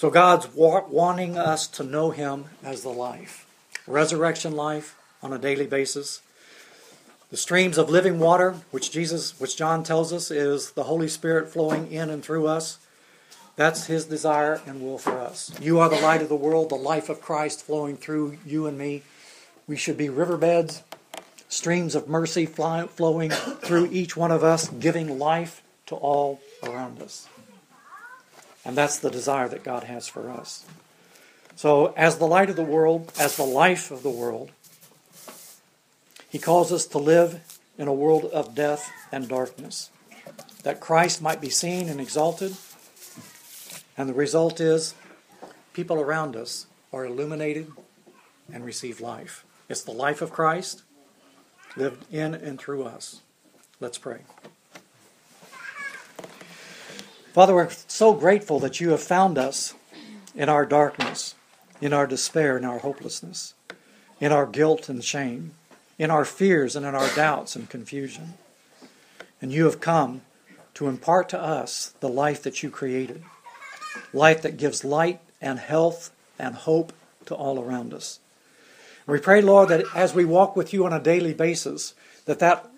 So 0.00 0.08
God's 0.08 0.48
wanting 0.54 1.36
us 1.36 1.66
to 1.66 1.82
know 1.82 2.10
Him 2.10 2.46
as 2.64 2.80
the 2.80 2.88
life, 2.88 3.46
resurrection 3.86 4.56
life 4.56 4.96
on 5.22 5.34
a 5.34 5.38
daily 5.38 5.66
basis. 5.66 6.22
The 7.30 7.36
streams 7.36 7.76
of 7.76 7.90
living 7.90 8.18
water, 8.18 8.54
which 8.70 8.90
Jesus, 8.90 9.38
which 9.38 9.58
John 9.58 9.84
tells 9.84 10.10
us 10.10 10.30
is 10.30 10.70
the 10.70 10.84
Holy 10.84 11.06
Spirit 11.06 11.50
flowing 11.50 11.92
in 11.92 12.08
and 12.08 12.24
through 12.24 12.46
us. 12.46 12.78
That's 13.56 13.88
his 13.88 14.06
desire 14.06 14.62
and 14.64 14.80
will 14.80 14.96
for 14.96 15.18
us. 15.20 15.52
You 15.60 15.80
are 15.80 15.90
the 15.90 16.00
light 16.00 16.22
of 16.22 16.30
the 16.30 16.34
world, 16.34 16.70
the 16.70 16.76
life 16.76 17.10
of 17.10 17.20
Christ 17.20 17.66
flowing 17.66 17.98
through 17.98 18.38
you 18.46 18.66
and 18.66 18.78
me. 18.78 19.02
We 19.66 19.76
should 19.76 19.98
be 19.98 20.08
riverbeds, 20.08 20.82
streams 21.50 21.94
of 21.94 22.08
mercy 22.08 22.46
fly, 22.46 22.86
flowing 22.86 23.28
through 23.32 23.90
each 23.92 24.16
one 24.16 24.30
of 24.30 24.42
us, 24.42 24.66
giving 24.70 25.18
life 25.18 25.62
to 25.88 25.94
all 25.94 26.40
around 26.62 27.02
us. 27.02 27.28
And 28.64 28.76
that's 28.76 28.98
the 28.98 29.10
desire 29.10 29.48
that 29.48 29.64
God 29.64 29.84
has 29.84 30.08
for 30.08 30.30
us. 30.30 30.64
So, 31.56 31.92
as 31.96 32.18
the 32.18 32.26
light 32.26 32.50
of 32.50 32.56
the 32.56 32.62
world, 32.62 33.12
as 33.18 33.36
the 33.36 33.42
life 33.42 33.90
of 33.90 34.02
the 34.02 34.10
world, 34.10 34.50
He 36.28 36.38
calls 36.38 36.72
us 36.72 36.86
to 36.86 36.98
live 36.98 37.40
in 37.76 37.88
a 37.88 37.92
world 37.92 38.26
of 38.26 38.54
death 38.54 38.90
and 39.10 39.28
darkness, 39.28 39.90
that 40.62 40.80
Christ 40.80 41.22
might 41.22 41.40
be 41.40 41.50
seen 41.50 41.88
and 41.88 42.00
exalted. 42.00 42.56
And 43.96 44.08
the 44.08 44.14
result 44.14 44.60
is 44.60 44.94
people 45.72 46.00
around 46.00 46.36
us 46.36 46.66
are 46.92 47.04
illuminated 47.04 47.72
and 48.52 48.64
receive 48.64 49.00
life. 49.00 49.44
It's 49.68 49.82
the 49.82 49.92
life 49.92 50.22
of 50.22 50.32
Christ 50.32 50.82
lived 51.76 52.04
in 52.12 52.34
and 52.34 52.58
through 52.58 52.84
us. 52.84 53.20
Let's 53.80 53.98
pray. 53.98 54.20
Father, 57.32 57.54
we're 57.54 57.70
so 57.86 58.12
grateful 58.12 58.58
that 58.58 58.80
you 58.80 58.90
have 58.90 59.00
found 59.00 59.38
us 59.38 59.74
in 60.34 60.48
our 60.48 60.66
darkness, 60.66 61.36
in 61.80 61.92
our 61.92 62.04
despair, 62.04 62.58
in 62.58 62.64
our 62.64 62.80
hopelessness, 62.80 63.54
in 64.18 64.32
our 64.32 64.46
guilt 64.46 64.88
and 64.88 65.04
shame, 65.04 65.52
in 65.96 66.10
our 66.10 66.24
fears 66.24 66.74
and 66.74 66.84
in 66.84 66.96
our 66.96 67.08
doubts 67.14 67.54
and 67.54 67.70
confusion. 67.70 68.34
And 69.40 69.52
you 69.52 69.64
have 69.66 69.80
come 69.80 70.22
to 70.74 70.88
impart 70.88 71.28
to 71.28 71.40
us 71.40 71.94
the 72.00 72.08
life 72.08 72.42
that 72.42 72.64
you 72.64 72.70
created, 72.70 73.22
life 74.12 74.42
that 74.42 74.56
gives 74.56 74.84
light 74.84 75.20
and 75.40 75.60
health 75.60 76.10
and 76.36 76.56
hope 76.56 76.92
to 77.26 77.36
all 77.36 77.60
around 77.60 77.94
us. 77.94 78.18
We 79.06 79.20
pray, 79.20 79.40
Lord, 79.40 79.68
that 79.68 79.84
as 79.94 80.12
we 80.14 80.24
walk 80.24 80.56
with 80.56 80.72
you 80.72 80.84
on 80.84 80.92
a 80.92 81.00
daily 81.00 81.34
basis, 81.34 81.94
that 82.24 82.40
that 82.40 82.68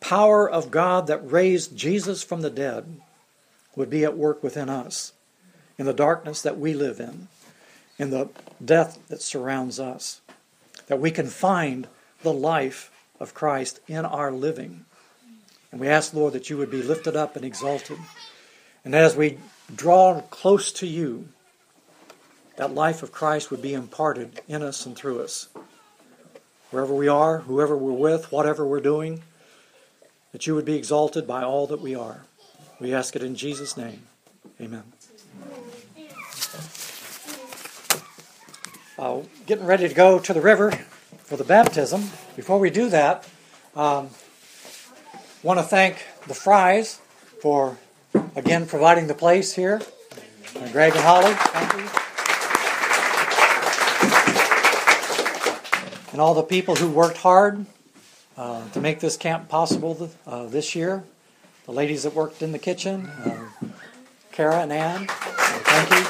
power 0.00 0.50
of 0.50 0.72
God 0.72 1.06
that 1.06 1.30
raised 1.30 1.76
Jesus 1.76 2.24
from 2.24 2.40
the 2.40 2.50
dead 2.50 3.00
would 3.76 3.90
be 3.90 4.04
at 4.04 4.16
work 4.16 4.42
within 4.42 4.68
us, 4.68 5.12
in 5.78 5.86
the 5.86 5.92
darkness 5.92 6.42
that 6.42 6.58
we 6.58 6.74
live 6.74 7.00
in, 7.00 7.28
in 7.98 8.10
the 8.10 8.28
death 8.64 8.98
that 9.08 9.22
surrounds 9.22 9.80
us, 9.80 10.20
that 10.86 11.00
we 11.00 11.10
can 11.10 11.26
find 11.26 11.86
the 12.22 12.32
life 12.32 12.90
of 13.18 13.34
Christ 13.34 13.80
in 13.86 14.04
our 14.04 14.32
living. 14.32 14.84
And 15.70 15.80
we 15.80 15.88
ask, 15.88 16.12
Lord, 16.12 16.34
that 16.34 16.50
you 16.50 16.58
would 16.58 16.70
be 16.70 16.82
lifted 16.82 17.16
up 17.16 17.36
and 17.36 17.44
exalted. 17.44 17.98
And 18.84 18.94
as 18.94 19.16
we 19.16 19.38
draw 19.74 20.20
close 20.22 20.72
to 20.72 20.86
you, 20.86 21.28
that 22.56 22.74
life 22.74 23.02
of 23.02 23.12
Christ 23.12 23.50
would 23.50 23.62
be 23.62 23.72
imparted 23.72 24.40
in 24.46 24.62
us 24.62 24.84
and 24.84 24.94
through 24.94 25.22
us. 25.22 25.48
Wherever 26.70 26.94
we 26.94 27.08
are, 27.08 27.38
whoever 27.38 27.76
we're 27.76 27.92
with, 27.92 28.30
whatever 28.30 28.66
we're 28.66 28.80
doing, 28.80 29.22
that 30.32 30.46
you 30.46 30.54
would 30.54 30.64
be 30.64 30.76
exalted 30.76 31.26
by 31.26 31.42
all 31.42 31.66
that 31.68 31.80
we 31.80 31.94
are. 31.94 32.22
We 32.82 32.92
ask 32.92 33.14
it 33.14 33.22
in 33.22 33.36
Jesus' 33.36 33.76
name. 33.76 34.02
Amen. 34.60 34.82
Uh, 38.98 39.20
getting 39.46 39.66
ready 39.66 39.86
to 39.86 39.94
go 39.94 40.18
to 40.18 40.32
the 40.34 40.40
river 40.40 40.72
for 41.18 41.36
the 41.36 41.44
baptism. 41.44 42.10
Before 42.34 42.58
we 42.58 42.70
do 42.70 42.88
that, 42.88 43.24
um, 43.76 44.10
want 45.44 45.60
to 45.60 45.62
thank 45.62 46.04
the 46.26 46.34
Fries 46.34 47.00
for 47.40 47.78
again 48.34 48.66
providing 48.66 49.06
the 49.06 49.14
place 49.14 49.54
here. 49.54 49.80
Uh, 50.56 50.68
Greg 50.72 50.92
and 50.96 51.04
Holly, 51.04 51.34
thank 51.34 51.72
you. 51.74 51.88
And 56.10 56.20
all 56.20 56.34
the 56.34 56.42
people 56.42 56.74
who 56.74 56.90
worked 56.90 57.18
hard 57.18 57.64
uh, 58.36 58.68
to 58.70 58.80
make 58.80 58.98
this 58.98 59.16
camp 59.16 59.48
possible 59.48 60.10
uh, 60.26 60.46
this 60.46 60.74
year 60.74 61.04
the 61.66 61.72
ladies 61.72 62.02
that 62.02 62.14
worked 62.14 62.42
in 62.42 62.52
the 62.52 62.58
kitchen, 62.58 63.06
uh, 63.06 63.46
Kara 64.32 64.60
and 64.62 64.72
Ann. 64.72 65.06
thank 65.08 65.90
you. 65.90 66.06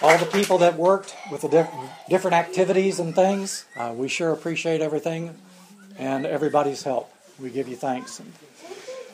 All 0.00 0.16
the 0.16 0.26
people 0.26 0.58
that 0.58 0.76
worked 0.76 1.16
with 1.30 1.40
the 1.42 1.48
diff- 1.48 1.68
different 2.08 2.34
activities 2.36 3.00
and 3.00 3.14
things, 3.14 3.64
uh, 3.76 3.92
we 3.94 4.06
sure 4.08 4.30
appreciate 4.32 4.80
everything 4.80 5.34
and 5.98 6.24
everybody's 6.24 6.84
help. 6.84 7.12
We 7.40 7.50
give 7.50 7.66
you 7.68 7.74
thanks. 7.76 8.22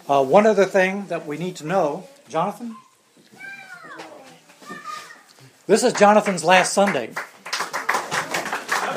Uh, 0.08 0.22
one 0.22 0.46
other 0.46 0.66
thing 0.66 1.06
that 1.06 1.26
we 1.26 1.38
need 1.38 1.56
to 1.56 1.66
know, 1.66 2.06
Jonathan. 2.28 2.76
This 5.66 5.82
is 5.82 5.94
Jonathan's 5.94 6.44
last 6.44 6.74
Sunday. 6.74 7.08
Is 7.08 7.16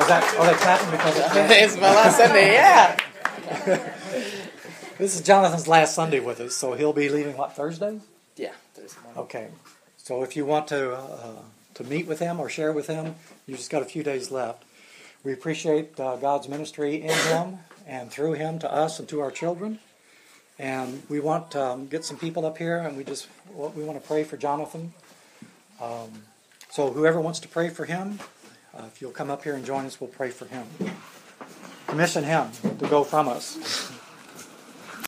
that, 0.06 0.36
are 0.38 0.46
they 0.46 0.54
clapping 0.58 0.90
because 0.90 1.16
it's 1.16 1.76
my 1.80 1.94
last 1.94 2.18
Sunday? 2.18 2.52
Yeah. 2.52 2.97
this 4.98 5.14
is 5.14 5.20
Jonathan's 5.20 5.68
last 5.68 5.94
Sunday 5.94 6.20
with 6.20 6.40
us, 6.40 6.54
so 6.54 6.72
he'll 6.72 6.94
be 6.94 7.10
leaving 7.10 7.36
what 7.36 7.54
Thursday? 7.54 8.00
Yeah, 8.34 8.52
Thursday 8.72 8.98
morning. 9.02 9.22
Okay, 9.24 9.48
so 9.98 10.22
if 10.22 10.36
you 10.36 10.46
want 10.46 10.68
to 10.68 10.94
uh, 10.94 11.42
to 11.74 11.84
meet 11.84 12.06
with 12.06 12.18
him 12.18 12.40
or 12.40 12.48
share 12.48 12.72
with 12.72 12.86
him, 12.86 13.16
you 13.46 13.56
just 13.56 13.70
got 13.70 13.82
a 13.82 13.84
few 13.84 14.02
days 14.02 14.30
left. 14.30 14.64
We 15.22 15.34
appreciate 15.34 16.00
uh, 16.00 16.16
God's 16.16 16.48
ministry 16.48 17.02
in 17.02 17.10
him 17.10 17.58
and 17.86 18.10
through 18.10 18.34
him 18.34 18.58
to 18.60 18.72
us 18.72 18.98
and 18.98 19.08
to 19.10 19.20
our 19.20 19.30
children. 19.30 19.80
And 20.58 21.02
we 21.10 21.20
want 21.20 21.50
to 21.50 21.62
um, 21.62 21.88
get 21.88 22.06
some 22.06 22.16
people 22.16 22.46
up 22.46 22.56
here, 22.56 22.78
and 22.78 22.96
we 22.96 23.04
just 23.04 23.28
we 23.54 23.84
want 23.84 24.00
to 24.00 24.06
pray 24.06 24.24
for 24.24 24.38
Jonathan. 24.38 24.94
Um, 25.78 26.22
so 26.70 26.90
whoever 26.90 27.20
wants 27.20 27.40
to 27.40 27.48
pray 27.48 27.68
for 27.68 27.84
him, 27.84 28.18
uh, 28.74 28.84
if 28.86 29.02
you'll 29.02 29.10
come 29.10 29.30
up 29.30 29.44
here 29.44 29.54
and 29.54 29.66
join 29.66 29.84
us, 29.84 30.00
we'll 30.00 30.08
pray 30.08 30.30
for 30.30 30.46
him 30.46 30.66
commission 31.88 32.22
him 32.22 32.50
to 32.78 32.86
go 32.86 33.02
from 33.02 33.28
us. 33.28 33.97